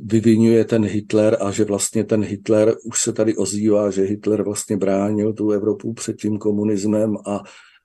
vyvinuje 0.05 0.65
ten 0.65 0.85
Hitler 0.85 1.37
a 1.41 1.51
že 1.51 1.65
vlastně 1.65 2.05
ten 2.05 2.25
Hitler 2.25 2.77
už 2.85 3.03
se 3.03 3.13
tady 3.13 3.37
ozývá, 3.37 3.91
že 3.91 4.03
Hitler 4.03 4.43
vlastně 4.43 4.77
bránil 4.77 5.33
tu 5.33 5.51
Evropu 5.51 5.93
před 5.93 6.17
tím 6.17 6.39
komunismem 6.39 7.17
a 7.27 7.43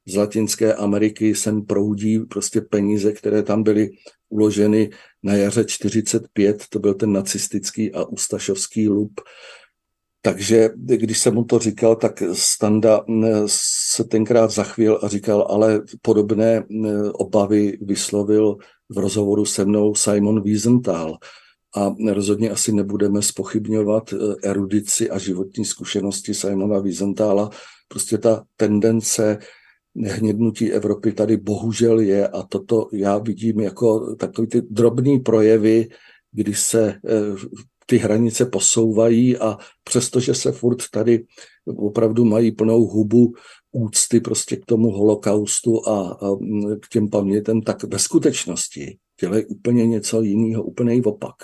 z 0.07 0.15
Latinské 0.15 0.73
Ameriky 0.73 1.35
sem 1.35 1.65
proudí 1.65 2.19
prostě 2.19 2.61
peníze, 2.61 3.11
které 3.11 3.43
tam 3.43 3.63
byly 3.63 3.89
uloženy 4.29 4.89
na 5.23 5.33
jaře 5.33 5.65
45, 5.65 6.63
to 6.69 6.79
byl 6.79 6.93
ten 6.93 7.11
nacistický 7.11 7.93
a 7.93 8.03
ustašovský 8.03 8.89
lup. 8.89 9.21
Takže 10.21 10.69
když 10.75 11.19
jsem 11.19 11.33
mu 11.33 11.43
to 11.43 11.59
říkal, 11.59 11.95
tak 11.95 12.23
Standa 12.33 13.03
mm, 13.07 13.25
se 13.47 14.03
tenkrát 14.03 14.51
zachvěl 14.51 14.99
a 15.03 15.07
říkal, 15.07 15.47
ale 15.49 15.81
podobné 16.01 16.63
mm, 16.69 17.11
obavy 17.13 17.77
vyslovil 17.81 18.57
v 18.89 18.97
rozhovoru 18.97 19.45
se 19.45 19.65
mnou 19.65 19.95
Simon 19.95 20.43
Wiesenthal. 20.43 21.17
A 21.75 21.95
rozhodně 22.11 22.49
asi 22.49 22.71
nebudeme 22.71 23.21
spochybňovat 23.21 24.13
eh, 24.13 24.17
erudici 24.49 25.09
a 25.09 25.17
životní 25.17 25.65
zkušenosti 25.65 26.33
Simona 26.33 26.79
Wiesenthala. 26.79 27.49
Prostě 27.87 28.17
ta 28.17 28.43
tendence 28.57 29.37
hnědnutí 29.95 30.71
Evropy 30.71 31.11
tady 31.11 31.37
bohužel 31.37 31.99
je 31.99 32.27
a 32.27 32.43
toto 32.43 32.87
já 32.93 33.17
vidím 33.17 33.59
jako 33.59 34.15
takový 34.15 34.47
ty 34.47 34.61
drobný 34.61 35.19
projevy, 35.19 35.89
kdy 36.31 36.53
se 36.53 36.89
eh, 36.89 36.99
ty 37.85 37.97
hranice 37.97 38.45
posouvají 38.45 39.37
a 39.37 39.57
přestože 39.83 40.33
se 40.33 40.51
furt 40.51 40.77
tady 40.91 41.25
opravdu 41.65 42.25
mají 42.25 42.51
plnou 42.51 42.85
hubu 42.85 43.33
úcty 43.73 44.19
prostě 44.19 44.55
k 44.55 44.65
tomu 44.65 44.91
holokaustu 44.91 45.87
a, 45.87 46.11
a 46.11 46.35
k 46.79 46.87
těm 46.87 47.09
pamětem, 47.09 47.61
tak 47.61 47.83
ve 47.83 47.99
skutečnosti 47.99 48.97
dělají 49.21 49.45
úplně 49.45 49.87
něco 49.87 50.21
jiného, 50.21 50.63
úplný 50.63 51.03
opak. 51.03 51.35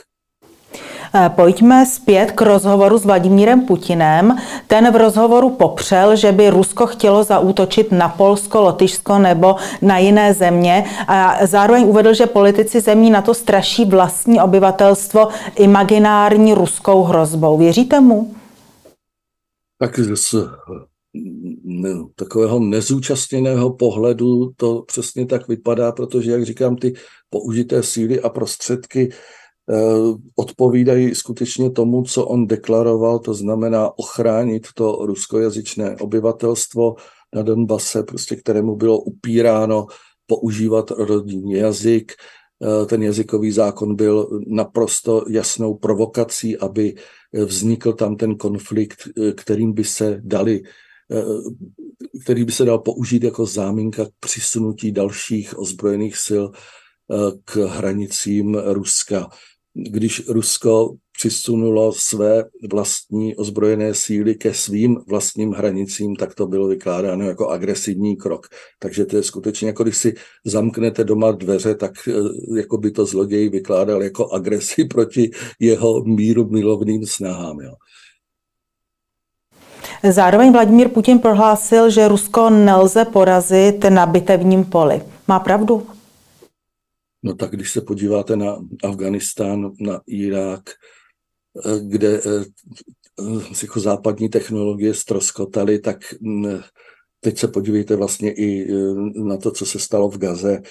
Eh, 1.15 1.29
pojďme 1.29 1.85
zpět 1.85 2.31
k 2.31 2.41
rozhovoru 2.41 2.97
s 2.97 3.05
Vladimírem 3.05 3.61
Putinem. 3.61 4.37
Ten 4.67 4.91
v 4.91 4.95
rozhovoru 4.95 5.49
popřel, 5.49 6.15
že 6.15 6.31
by 6.31 6.49
Rusko 6.49 6.87
chtělo 6.87 7.23
zaútočit 7.23 7.91
na 7.91 8.09
Polsko, 8.09 8.61
Lotyšsko 8.61 9.17
nebo 9.19 9.55
na 9.81 9.97
jiné 9.97 10.33
země 10.33 10.85
a 11.07 11.47
zároveň 11.47 11.83
uvedl, 11.83 12.13
že 12.13 12.25
politici 12.25 12.81
zemí 12.81 13.09
na 13.09 13.21
to 13.21 13.33
straší 13.33 13.85
vlastní 13.85 14.41
obyvatelstvo 14.41 15.27
imaginární 15.55 16.53
ruskou 16.53 17.03
hrozbou. 17.03 17.57
Věříte 17.57 17.99
mu? 17.99 18.35
Tak 19.79 19.99
z 19.99 20.35
takového 22.15 22.59
nezúčastněného 22.59 23.73
pohledu 23.73 24.51
to 24.57 24.81
přesně 24.81 25.25
tak 25.25 25.47
vypadá, 25.47 25.91
protože, 25.91 26.31
jak 26.31 26.45
říkám, 26.45 26.75
ty 26.75 26.93
použité 27.29 27.83
síly 27.83 28.21
a 28.21 28.29
prostředky 28.29 29.09
eh, 29.09 29.75
odpovídají 30.35 31.15
skutečně 31.15 31.71
tomu, 31.71 32.03
co 32.03 32.25
on 32.25 32.47
deklaroval, 32.47 33.19
to 33.19 33.33
znamená 33.33 33.99
ochránit 33.99 34.67
to 34.75 35.05
ruskojazyčné 35.05 35.95
obyvatelstvo 35.97 36.95
na 37.35 37.41
Donbase, 37.41 38.03
prostě 38.03 38.35
kterému 38.35 38.75
bylo 38.75 38.99
upíráno 38.99 39.85
používat 40.27 40.91
rodinný 40.91 41.53
jazyk. 41.53 42.11
Eh, 42.63 42.85
ten 42.85 43.03
jazykový 43.03 43.51
zákon 43.51 43.95
byl 43.95 44.41
naprosto 44.47 45.25
jasnou 45.29 45.73
provokací, 45.73 46.57
aby 46.57 46.95
vznikl 47.33 47.93
tam 47.93 48.15
ten 48.15 48.37
konflikt, 48.37 48.97
eh, 49.07 49.31
kterým 49.31 49.73
by 49.73 49.83
se 49.83 50.21
dali 50.23 50.61
který 52.23 52.43
by 52.43 52.51
se 52.51 52.65
dal 52.65 52.79
použít 52.79 53.23
jako 53.23 53.45
záminka 53.45 54.05
k 54.05 54.11
přisunutí 54.19 54.91
dalších 54.91 55.59
ozbrojených 55.59 56.17
sil 56.27 56.45
eh, 56.51 57.15
k 57.45 57.55
hranicím 57.55 58.55
Ruska. 58.55 59.29
Když 59.73 60.27
Rusko 60.27 60.95
přisunulo 61.19 61.93
své 61.93 62.43
vlastní 62.71 63.35
ozbrojené 63.35 63.93
síly 63.93 64.35
ke 64.35 64.53
svým 64.53 64.97
vlastním 65.07 65.51
hranicím, 65.51 66.15
tak 66.15 66.35
to 66.35 66.47
bylo 66.47 66.67
vykládáno 66.67 67.27
jako 67.27 67.49
agresivní 67.49 68.17
krok. 68.17 68.47
Takže 68.79 69.05
to 69.05 69.17
je 69.17 69.23
skutečně, 69.23 69.67
jako 69.67 69.83
když 69.83 69.97
si 69.97 70.13
zamknete 70.45 71.03
doma 71.03 71.31
dveře, 71.31 71.75
tak 71.75 71.91
eh, 72.07 72.13
jako 72.57 72.77
by 72.77 72.91
to 72.91 73.05
zloděj 73.05 73.49
vykládal 73.49 74.03
jako 74.03 74.31
agresi 74.31 74.85
proti 74.89 75.31
jeho 75.59 76.03
míru 76.03 76.49
milovným 76.49 77.05
snahám. 77.05 77.59
Jo. 77.59 77.73
Zároveň 80.03 80.51
Vladimír 80.51 80.89
Putin 80.89 81.19
prohlásil, 81.19 81.89
že 81.89 82.07
Rusko 82.07 82.49
nelze 82.49 83.05
porazit 83.05 83.83
na 83.89 84.05
bitevním 84.05 84.65
poli. 84.65 85.01
Má 85.27 85.39
pravdu? 85.39 85.87
No 87.23 87.35
tak 87.35 87.51
když 87.51 87.71
se 87.71 87.81
podíváte 87.81 88.35
na 88.35 88.57
Afganistán, 88.83 89.71
na 89.79 90.01
Irák, 90.07 90.69
eh, 90.69 91.79
kde 91.87 92.21
eh, 92.25 92.45
jako 93.63 93.79
západní 93.79 94.29
technologie 94.29 94.93
stroskotaly, 94.93 95.79
tak 95.79 95.97
mm, 96.21 96.59
teď 97.19 97.37
se 97.37 97.47
podívejte 97.47 97.95
vlastně 97.95 98.31
i 98.33 98.71
eh, 98.71 98.93
na 99.23 99.37
to, 99.37 99.51
co 99.51 99.65
se 99.65 99.79
stalo 99.79 100.09
v 100.09 100.17
Gaze, 100.17 100.61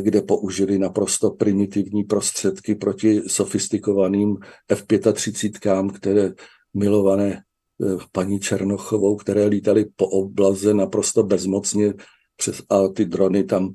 kde 0.00 0.22
použili 0.22 0.78
naprosto 0.78 1.30
primitivní 1.30 2.04
prostředky 2.04 2.74
proti 2.74 3.22
sofistikovaným 3.26 4.36
F-35, 4.68 5.92
které 5.92 6.32
milované 6.74 7.42
paní 8.12 8.40
Černochovou, 8.40 9.16
které 9.16 9.46
lítali 9.46 9.86
po 9.96 10.06
oblaze 10.08 10.74
naprosto 10.74 11.22
bezmocně 11.22 11.94
přes, 12.36 12.62
a 12.70 12.88
ty 12.88 13.04
drony 13.04 13.44
tam 13.44 13.74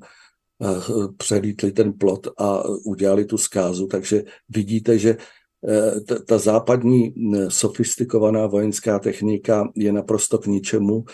přelítli 1.16 1.72
ten 1.72 1.92
plot 1.92 2.26
a 2.38 2.64
udělali 2.84 3.24
tu 3.24 3.38
zkázu. 3.38 3.86
Takže 3.86 4.24
vidíte, 4.48 4.98
že 4.98 5.10
e, 5.10 6.00
ta 6.00 6.38
západní 6.38 7.14
sofistikovaná 7.48 8.46
vojenská 8.46 8.98
technika 8.98 9.68
je 9.76 9.92
naprosto 9.92 10.38
k 10.38 10.46
ničemu. 10.46 11.04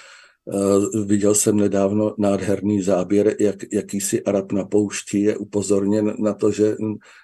E, 0.49 1.05
viděl 1.05 1.35
jsem 1.35 1.57
nedávno 1.57 2.15
nádherný 2.19 2.83
záběr, 2.83 3.37
jak 3.41 3.57
jakýsi 3.73 4.23
Arab 4.23 4.53
na 4.53 4.65
poušti 4.65 5.21
je 5.21 5.37
upozorněn 5.37 6.15
na 6.19 6.35
to, 6.35 6.53
že 6.53 6.77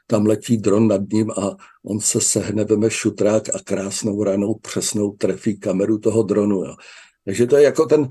tam 0.06 0.26
letí 0.26 0.56
dron 0.56 0.88
nad 0.88 1.00
ním 1.12 1.30
a 1.30 1.56
on 1.84 2.00
se 2.00 2.20
sehne, 2.20 2.64
veme 2.64 2.90
šutrák 2.90 3.54
a 3.54 3.58
krásnou 3.64 4.24
ranou 4.24 4.54
přesnou 4.54 5.10
trefí 5.10 5.58
kameru 5.58 5.98
toho 5.98 6.22
dronu. 6.22 6.64
Jo. 6.64 6.74
Takže 7.24 7.46
to 7.46 7.56
je 7.56 7.62
jako 7.62 7.86
ten 7.86 8.08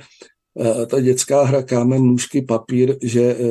Eh, 0.59 0.85
ta 0.85 0.99
dětská 0.99 1.43
hra 1.43 1.63
kámen, 1.63 2.03
nůžky, 2.03 2.41
papír, 2.41 2.97
že 3.01 3.21
eh, 3.21 3.45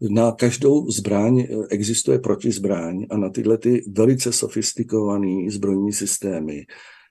na 0.00 0.32
každou 0.32 0.90
zbraň 0.90 1.40
eh, 1.40 1.46
existuje 1.70 2.18
protizbraň 2.18 3.06
a 3.10 3.16
na 3.16 3.30
tyhle 3.30 3.58
ty 3.58 3.84
velice 3.88 4.32
sofistikované 4.32 5.50
zbrojní 5.50 5.92
systémy 5.92 6.64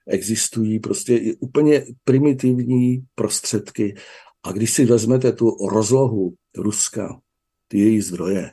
existují 0.08 0.80
prostě 0.80 1.34
úplně 1.40 1.84
primitivní 2.04 3.04
prostředky. 3.14 3.94
A 4.42 4.52
když 4.52 4.72
si 4.72 4.84
vezmete 4.84 5.32
tu 5.32 5.66
rozlohu 5.66 6.34
Ruska, 6.56 7.20
ty 7.68 7.78
její 7.78 8.00
zdroje, 8.00 8.52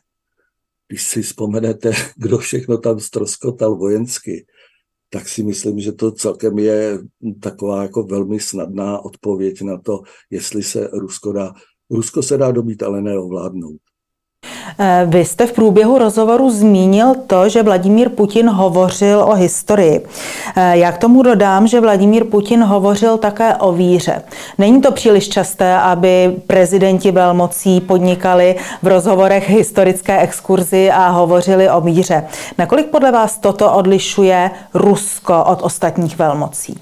když 0.87 1.03
si 1.03 1.21
vzpomenete, 1.21 1.91
kdo 2.17 2.37
všechno 2.37 2.77
tam 2.77 2.99
stroskotal 2.99 3.75
vojensky, 3.75 4.45
tak 5.09 5.29
si 5.29 5.43
myslím, 5.43 5.79
že 5.79 5.91
to 5.91 6.11
celkem 6.11 6.59
je 6.59 6.99
taková 7.41 7.83
jako 7.83 8.03
velmi 8.03 8.39
snadná 8.39 8.99
odpověď 8.99 9.61
na 9.61 9.77
to, 9.77 10.01
jestli 10.29 10.63
se 10.63 10.89
Rusko 10.93 11.31
dá. 11.31 11.53
Rusko 11.89 12.23
se 12.23 12.37
dá 12.37 12.51
dobít, 12.51 12.83
ale 12.83 13.01
neovládnout. 13.01 13.81
Eh, 14.81 15.05
vy 15.09 15.25
jste 15.25 15.47
v 15.47 15.53
průběhu 15.53 15.97
rozhovoru 15.97 16.49
zmínil 16.49 17.15
to, 17.27 17.49
že 17.49 17.63
Vladimír 17.63 18.09
Putin 18.09 18.49
hovořil 18.49 19.19
o 19.19 19.33
historii. 19.33 20.05
Eh, 20.55 20.77
já 20.77 20.91
k 20.91 20.97
tomu 20.97 21.23
dodám, 21.23 21.67
že 21.67 21.81
Vladimír 21.81 22.25
Putin 22.25 22.63
hovořil 22.63 23.17
také 23.17 23.55
o 23.55 23.71
víře. 23.71 24.23
Není 24.57 24.81
to 24.81 24.91
příliš 24.91 25.29
časté, 25.29 25.75
aby 25.75 26.35
prezidenti 26.47 27.11
velmocí 27.11 27.81
podnikali 27.81 28.55
v 28.81 28.87
rozhovorech 28.87 29.49
historické 29.49 30.19
exkurzy 30.19 30.91
a 30.91 31.09
hovořili 31.09 31.69
o 31.69 31.81
víře. 31.81 32.27
Nakolik 32.57 32.87
podle 32.87 33.11
vás 33.11 33.37
toto 33.37 33.73
odlišuje 33.73 34.51
Rusko 34.73 35.43
od 35.43 35.61
ostatních 35.61 36.17
velmocí? 36.17 36.79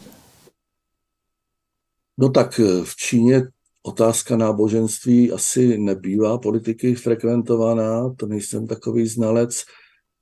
No 2.17 2.29
tak 2.29 2.59
eh, 2.59 2.63
v 2.83 2.95
Číně 2.95 3.41
otázka 3.87 4.37
náboženství 4.37 5.31
asi 5.31 5.77
nebývá 5.77 6.37
politiky 6.37 6.95
frekventovaná, 6.95 8.13
to 8.17 8.27
nejsem 8.27 8.67
takový 8.67 9.07
znalec. 9.07 9.63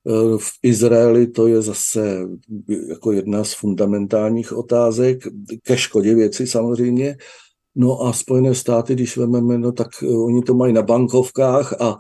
Eh, 0.07 0.38
v 0.38 0.49
Izraeli 0.63 1.28
to 1.28 1.47
je 1.47 1.61
zase 1.61 2.28
jako 2.89 3.11
jedna 3.11 3.43
z 3.43 3.53
fundamentálních 3.53 4.53
otázek, 4.53 5.24
ke 5.63 5.78
škodě 5.78 6.16
věci 6.16 6.47
samozřejmě. 6.47 7.18
No 7.76 8.01
a 8.01 8.13
Spojené 8.13 8.55
státy, 8.55 8.93
když 8.93 9.18
vezmeme, 9.18 9.57
no 9.57 9.72
tak 9.72 9.88
eh, 10.03 10.07
oni 10.07 10.41
to 10.41 10.53
mají 10.53 10.74
na 10.74 10.82
bankovkách 10.82 11.82
a, 11.82 11.97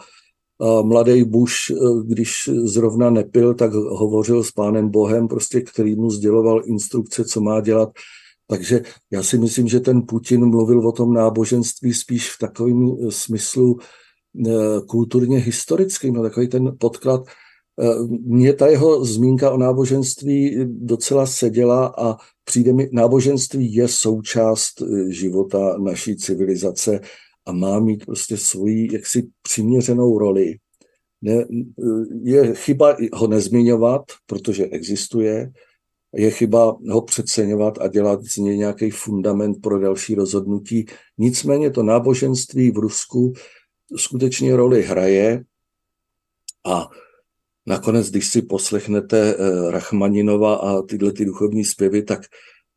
a 0.61 0.81
mladý 0.81 1.23
Bush, 1.23 1.71
eh, 1.71 1.75
když 2.05 2.49
zrovna 2.63 3.09
nepil, 3.09 3.53
tak 3.53 3.73
hovořil 3.73 4.43
s 4.43 4.51
pánem 4.51 4.89
Bohem, 4.89 5.27
prostě, 5.27 5.61
který 5.61 5.95
mu 5.95 6.09
sděloval 6.09 6.61
instrukce, 6.65 7.25
co 7.25 7.41
má 7.41 7.61
dělat 7.61 7.89
takže 8.47 8.81
já 9.11 9.23
si 9.23 9.37
myslím, 9.37 9.67
že 9.67 9.79
ten 9.79 10.01
Putin 10.01 10.45
mluvil 10.45 10.87
o 10.87 10.91
tom 10.91 11.13
náboženství 11.13 11.93
spíš 11.93 12.31
v 12.31 12.39
takovém 12.39 12.91
eh, 12.91 13.11
smyslu 13.11 13.77
eh, 14.47 14.51
kulturně 14.87 15.37
historickým, 15.37 16.13
no 16.13 16.21
takový 16.21 16.47
ten 16.47 16.77
podklad. 16.77 17.27
Eh, 17.81 17.95
mně 18.21 18.53
ta 18.53 18.67
jeho 18.67 19.05
zmínka 19.05 19.51
o 19.51 19.57
náboženství 19.57 20.57
docela 20.65 21.25
seděla 21.25 21.93
a 21.97 22.17
přijde 22.43 22.73
mi, 22.73 22.89
náboženství 22.91 23.73
je 23.73 23.87
součást 23.87 24.81
života 25.07 25.77
naší 25.77 26.15
civilizace 26.15 26.99
a 27.45 27.51
má 27.51 27.79
mít 27.79 28.05
prostě 28.05 28.37
svoji 28.37 28.93
jaksi 28.93 29.27
přiměřenou 29.41 30.17
roli. 30.17 30.55
Ne, 31.21 31.45
je 32.23 32.53
chyba 32.53 32.97
ho 33.13 33.27
nezmiňovat, 33.27 34.03
protože 34.25 34.65
existuje, 34.65 35.51
je 36.15 36.31
chyba 36.31 36.77
ho 36.91 37.01
přeceňovat 37.01 37.77
a 37.81 37.87
dělat 37.87 38.23
z 38.23 38.37
něj 38.37 38.57
nějaký 38.57 38.89
fundament 38.89 39.61
pro 39.61 39.79
další 39.79 40.15
rozhodnutí. 40.15 40.85
Nicméně 41.17 41.71
to 41.71 41.83
náboženství 41.83 42.71
v 42.71 42.77
Rusku 42.77 43.33
skutečně 43.97 44.55
roli 44.55 44.83
hraje 44.83 45.43
a 46.65 46.89
nakonec, 47.65 48.09
když 48.09 48.27
si 48.27 48.41
poslechnete 48.41 49.35
eh, 49.35 49.71
Rachmaninova 49.71 50.55
a 50.55 50.81
tyhle 50.81 51.11
ty 51.11 51.25
duchovní 51.25 51.65
zpěvy, 51.65 52.03
tak 52.03 52.21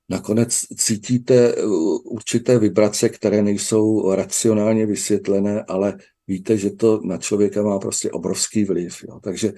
nakonec 0.09 0.59
cítíte 0.77 1.35
eh, 1.35 1.65
určité 2.05 2.59
vibrace, 2.59 3.09
které 3.09 3.43
nejsou 3.43 4.15
racionálně 4.15 4.87
vysvětlené, 4.87 5.63
ale 5.63 5.99
víte, 6.27 6.57
že 6.57 6.71
to 6.71 7.01
na 7.05 7.19
člověka 7.19 7.63
má 7.63 7.79
prostě 7.79 8.11
obrovský 8.11 8.65
vliv. 8.65 9.05
Jo. 9.09 9.21
Takže 9.23 9.53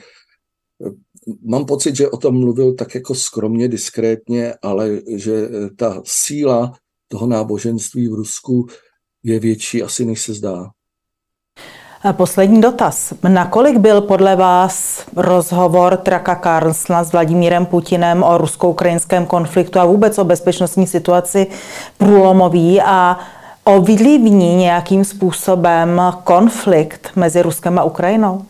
mám 1.42 1.64
pocit, 1.64 1.96
že 1.96 2.08
o 2.08 2.16
tom 2.16 2.40
mluvil 2.40 2.74
tak 2.74 2.94
jako 2.94 3.14
skromně, 3.14 3.68
diskrétně, 3.68 4.54
ale 4.62 4.90
že 5.16 5.48
ta 5.76 6.02
síla 6.04 6.72
toho 7.08 7.26
náboženství 7.26 8.08
v 8.08 8.14
Rusku 8.14 8.66
je 9.22 9.40
větší 9.40 9.82
asi, 9.82 10.04
než 10.04 10.22
se 10.22 10.34
zdá. 10.34 10.70
Poslední 12.12 12.60
dotaz. 12.60 13.12
Nakolik 13.28 13.76
byl 13.76 14.00
podle 14.00 14.36
vás 14.36 15.04
rozhovor 15.16 15.96
Traka 15.96 16.34
Karlsna 16.34 17.04
s 17.04 17.12
Vladimírem 17.12 17.66
Putinem 17.66 18.22
o 18.22 18.38
rusko-ukrajinském 18.38 19.26
konfliktu 19.26 19.78
a 19.78 19.84
vůbec 19.84 20.18
o 20.18 20.24
bezpečnostní 20.24 20.86
situaci 20.86 21.46
průlomový 21.98 22.80
a 22.80 23.18
ovlivní 23.64 24.56
nějakým 24.56 25.04
způsobem 25.04 26.02
konflikt 26.24 27.10
mezi 27.16 27.42
Ruskem 27.42 27.78
a 27.78 27.84
Ukrajinou? 27.84 28.42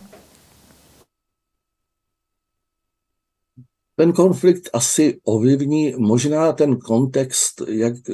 Ten 4.01 4.13
konflikt 4.13 4.69
asi 4.73 5.19
ovlivní 5.23 5.93
možná 5.97 6.53
ten 6.53 6.77
kontext, 6.77 7.61
jak 7.67 7.93
eh, 8.09 8.13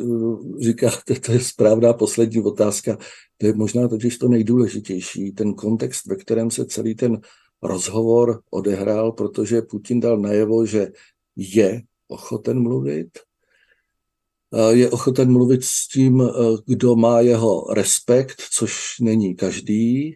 říkáte, 0.59 1.19
to 1.19 1.31
je 1.31 1.39
správná 1.39 1.93
poslední 1.93 2.41
otázka, 2.41 2.97
to 3.37 3.45
je 3.45 3.53
možná 3.53 3.87
totiž 3.87 4.17
to 4.17 4.27
nejdůležitější, 4.27 5.31
ten 5.31 5.53
kontext, 5.53 6.05
ve 6.05 6.15
kterém 6.15 6.51
se 6.51 6.65
celý 6.65 6.95
ten 6.95 7.21
rozhovor 7.61 8.41
odehrál, 8.51 9.11
protože 9.11 9.61
Putin 9.61 9.99
dal 9.99 10.17
najevo, 10.17 10.65
že 10.65 10.87
je 11.35 11.81
ochoten 12.07 12.59
mluvit, 12.59 13.07
je 14.69 14.89
ochoten 14.89 15.31
mluvit 15.31 15.63
s 15.63 15.87
tím, 15.87 16.21
eh, 16.21 16.31
kdo 16.65 16.95
má 16.95 17.19
jeho 17.19 17.65
respekt, 17.73 18.41
což 18.51 18.99
není 19.01 19.35
každý, 19.35 20.15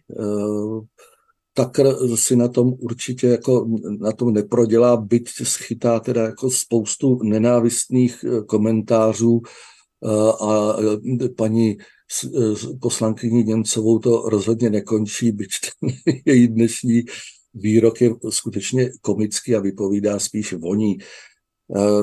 tak 1.53 1.79
si 2.15 2.35
na 2.35 2.47
tom 2.47 2.73
určitě 2.79 3.27
jako 3.27 3.67
na 3.99 4.11
tom 4.11 4.33
neprodělá, 4.33 4.97
byť 4.97 5.29
schytá 5.43 5.99
teda 5.99 6.21
jako 6.21 6.51
spoustu 6.51 7.23
nenávistných 7.23 8.23
eh, 8.23 8.41
komentářů 8.41 9.41
eh, 9.43 10.09
a 10.41 10.75
eh, 11.23 11.29
paní 11.29 11.77
poslankyní 12.81 13.43
Němcovou 13.43 13.99
to 13.99 14.21
rozhodně 14.29 14.69
nekončí, 14.69 15.31
byť 15.31 15.49
ten 15.79 15.89
její 16.25 16.47
dnešní 16.47 17.03
výrok 17.53 18.01
je 18.01 18.11
skutečně 18.29 18.91
komický 19.01 19.55
a 19.55 19.59
vypovídá 19.59 20.19
spíš 20.19 20.53
voní. 20.53 20.97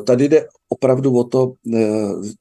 Tady 0.04 0.28
jde 0.28 0.46
opravdu 0.68 1.18
o 1.18 1.24
to, 1.24 1.52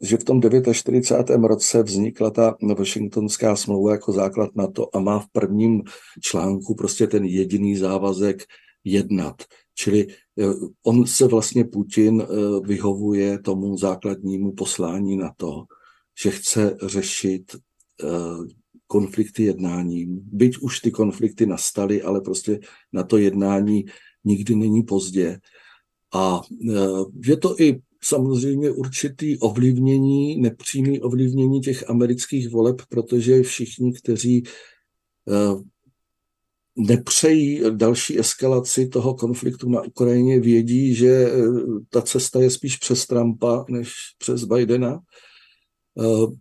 že 0.01 0.17
v 0.17 0.23
tom 0.23 0.41
49. 0.73 1.47
roce 1.47 1.84
vznikla 1.84 2.30
ta 2.30 2.55
Washingtonská 2.78 3.55
smlouva 3.55 3.91
jako 3.91 4.11
základ 4.11 4.55
na 4.55 4.67
to 4.67 4.95
a 4.95 4.99
má 4.99 5.19
v 5.19 5.28
prvním 5.32 5.84
článku 6.21 6.75
prostě 6.75 7.07
ten 7.07 7.25
jediný 7.25 7.78
závazek 7.78 8.43
jednat. 8.84 9.43
Čili 9.75 10.07
on 10.86 11.05
se 11.07 11.28
vlastně 11.28 11.63
Putin 11.65 12.28
vyhovuje 12.63 13.39
tomu 13.39 13.78
základnímu 13.78 14.51
poslání 14.51 15.17
na 15.17 15.32
to, 15.38 15.63
že 16.23 16.32
chce 16.32 16.78
řešit 16.84 17.55
konflikty 18.88 19.43
jednáním. 19.43 20.21
Byť 20.32 20.57
už 20.57 20.80
ty 20.80 20.91
konflikty 20.91 21.45
nastaly, 21.45 22.01
ale 22.01 22.21
prostě 22.21 22.59
na 22.93 23.03
to 23.03 23.17
jednání 23.17 23.86
nikdy 24.23 24.55
není 24.55 24.84
pozdě. 24.84 25.39
A 26.14 26.41
e, 26.70 26.76
je 27.26 27.38
to 27.38 27.62
i 27.62 27.82
samozřejmě 28.01 28.72
určitý 28.72 29.38
ovlivnění, 29.38 30.41
nepřímý 30.41 31.01
ovlivnění 31.01 31.62
těch 31.62 31.89
amerických 31.89 32.49
voleb, 32.49 32.82
protože 32.89 33.43
všichni, 33.43 33.93
kteří 33.93 34.38
e, 34.38 34.43
nepřejí 36.76 37.62
další 37.76 38.20
eskalaci 38.20 38.88
toho 38.88 39.14
konfliktu 39.14 39.70
na 39.70 39.82
Ukrajině, 39.82 40.39
vědí, 40.39 40.95
že 40.95 41.08
e, 41.08 41.32
ta 41.89 42.01
cesta 42.01 42.41
je 42.41 42.49
spíš 42.49 42.78
přes 42.78 43.08
Trumpa 43.08 43.66
než 43.70 43.93
přes 44.18 44.43
Bidena. 44.43 44.99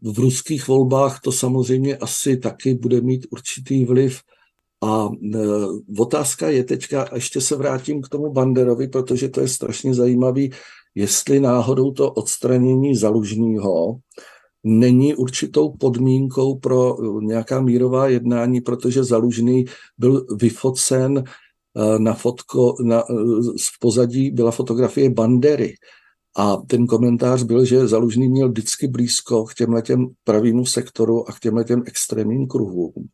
V 0.03 0.19
ruských 0.19 0.69
volbách 0.69 1.21
to 1.21 1.33
samozřejmě 1.33 1.97
asi 1.97 2.37
taky 2.37 2.75
bude 2.75 3.01
mít 3.01 3.27
určitý 3.31 3.85
vliv. 3.85 4.21
A 4.85 5.09
e, 5.35 5.39
otázka 5.99 6.49
je 6.49 6.65
teďka, 6.65 7.03
a 7.03 7.15
ještě 7.15 7.41
se 7.41 7.57
vrátím 7.57 8.03
k 8.03 8.09
tomu 8.09 8.33
Banderovi, 8.33 8.89
protože 8.89 9.29
to 9.29 9.41
je 9.41 9.49
strašně 9.49 9.95
zajímavý, 9.95 10.53
jestli 10.95 11.41
náhodou 11.41 11.91
to 11.91 12.13
odstranění 12.13 12.97
zalužního 12.97 13.99
není 14.67 15.15
určitou 15.15 15.71
podmínkou 15.71 16.59
pro 16.59 16.97
nějaká 17.21 17.61
mírová 17.61 18.09
jednání, 18.09 18.61
protože 18.61 19.05
zalužný 19.05 19.65
byl 19.99 20.27
vyfocen 20.41 21.19
e, 21.19 21.99
na 21.99 22.15
fotko, 22.15 22.75
na, 22.83 23.01
e, 23.01 23.03
v 23.75 23.79
pozadí 23.81 24.31
byla 24.31 24.51
fotografie 24.51 25.11
Bandery. 25.11 25.75
A 26.39 26.57
ten 26.57 26.87
komentář 26.87 27.43
byl, 27.43 27.65
že 27.65 27.89
Zalužný 27.89 28.29
měl 28.29 28.49
vždycky 28.49 28.89
blízko 28.89 29.45
k 29.45 29.55
těmhletěm 29.55 30.07
pravýmu 30.25 30.67
sektoru 30.67 31.29
a 31.29 31.33
k 31.33 31.41
těmhletěm 31.41 31.83
extrémním 31.87 32.47
kruhům. 32.47 33.09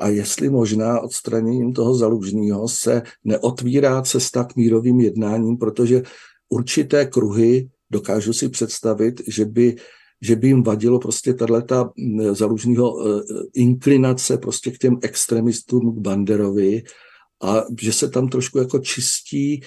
A 0.00 0.08
jestli 0.08 0.50
možná 0.50 1.00
odstraněním 1.00 1.72
toho 1.72 1.94
Zalužního 1.94 2.68
se 2.68 3.02
neotvírá 3.24 4.02
cesta 4.02 4.44
k 4.44 4.56
mírovým 4.56 5.00
jednáním, 5.00 5.56
protože 5.56 6.02
určité 6.48 7.06
kruhy 7.06 7.68
dokážu 7.90 8.32
si 8.32 8.48
představit, 8.48 9.22
že 9.28 9.44
by 9.44 9.76
že 10.20 10.36
by 10.36 10.48
jim 10.48 10.62
vadilo 10.62 10.98
prostě 10.98 11.34
tato 11.34 11.90
zalužního 12.32 13.06
e, 13.06 13.22
inklinace 13.54 14.38
prostě 14.38 14.70
k 14.70 14.78
těm 14.78 14.98
extremistům, 15.02 15.94
k 15.94 15.98
Banderovi 15.98 16.82
a 17.42 17.64
že 17.80 17.92
se 17.92 18.08
tam 18.08 18.28
trošku 18.28 18.58
jako 18.58 18.78
čistí 18.78 19.60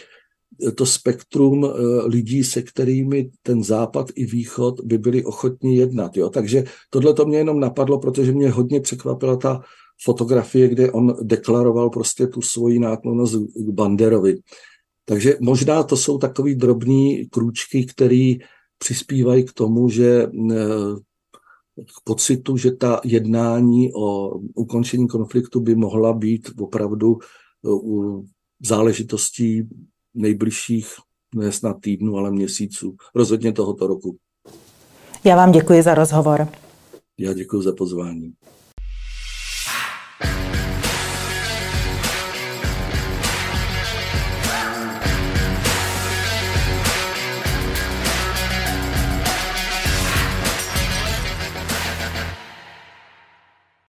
to 0.75 0.85
spektrum 0.85 1.69
lidí, 2.05 2.43
se 2.43 2.61
kterými 2.61 3.29
ten 3.43 3.63
západ 3.63 4.07
i 4.15 4.25
východ 4.25 4.81
by 4.81 4.97
byli 4.97 5.23
ochotní 5.23 5.75
jednat. 5.75 6.17
Jo? 6.17 6.29
Takže 6.29 6.63
tohle 6.89 7.13
to 7.13 7.25
mě 7.25 7.37
jenom 7.37 7.59
napadlo, 7.59 7.99
protože 7.99 8.31
mě 8.31 8.49
hodně 8.49 8.81
překvapila 8.81 9.35
ta 9.35 9.61
fotografie, 10.03 10.67
kde 10.67 10.91
on 10.91 11.15
deklaroval 11.21 11.89
prostě 11.89 12.27
tu 12.27 12.41
svoji 12.41 12.79
náklonost 12.79 13.35
k 13.55 13.69
Banderovi. 13.69 14.35
Takže 15.05 15.37
možná 15.39 15.83
to 15.83 15.97
jsou 15.97 16.17
takový 16.17 16.55
drobní 16.55 17.25
krůčky, 17.25 17.85
které 17.85 18.33
přispívají 18.77 19.45
k 19.45 19.53
tomu, 19.53 19.89
že 19.89 20.27
eh, 20.51 20.55
k 21.77 22.03
pocitu, 22.03 22.57
že 22.57 22.71
ta 22.71 23.01
jednání 23.03 23.93
o 23.93 24.37
ukončení 24.55 25.07
konfliktu 25.07 25.59
by 25.59 25.75
mohla 25.75 26.13
být 26.13 26.49
opravdu 26.59 27.17
eh, 27.21 27.69
záležitostí 28.65 29.69
nejbližších, 30.13 30.87
ne 31.35 31.51
snad 31.51 31.77
týdnů, 31.81 32.17
ale 32.17 32.31
měsíců. 32.31 32.95
Rozhodně 33.15 33.51
tohoto 33.51 33.87
roku. 33.87 34.17
Já 35.23 35.35
vám 35.35 35.51
děkuji 35.51 35.81
za 35.81 35.95
rozhovor. 35.95 36.47
Já 37.17 37.33
děkuji 37.33 37.61
za 37.61 37.73
pozvání. 37.73 38.33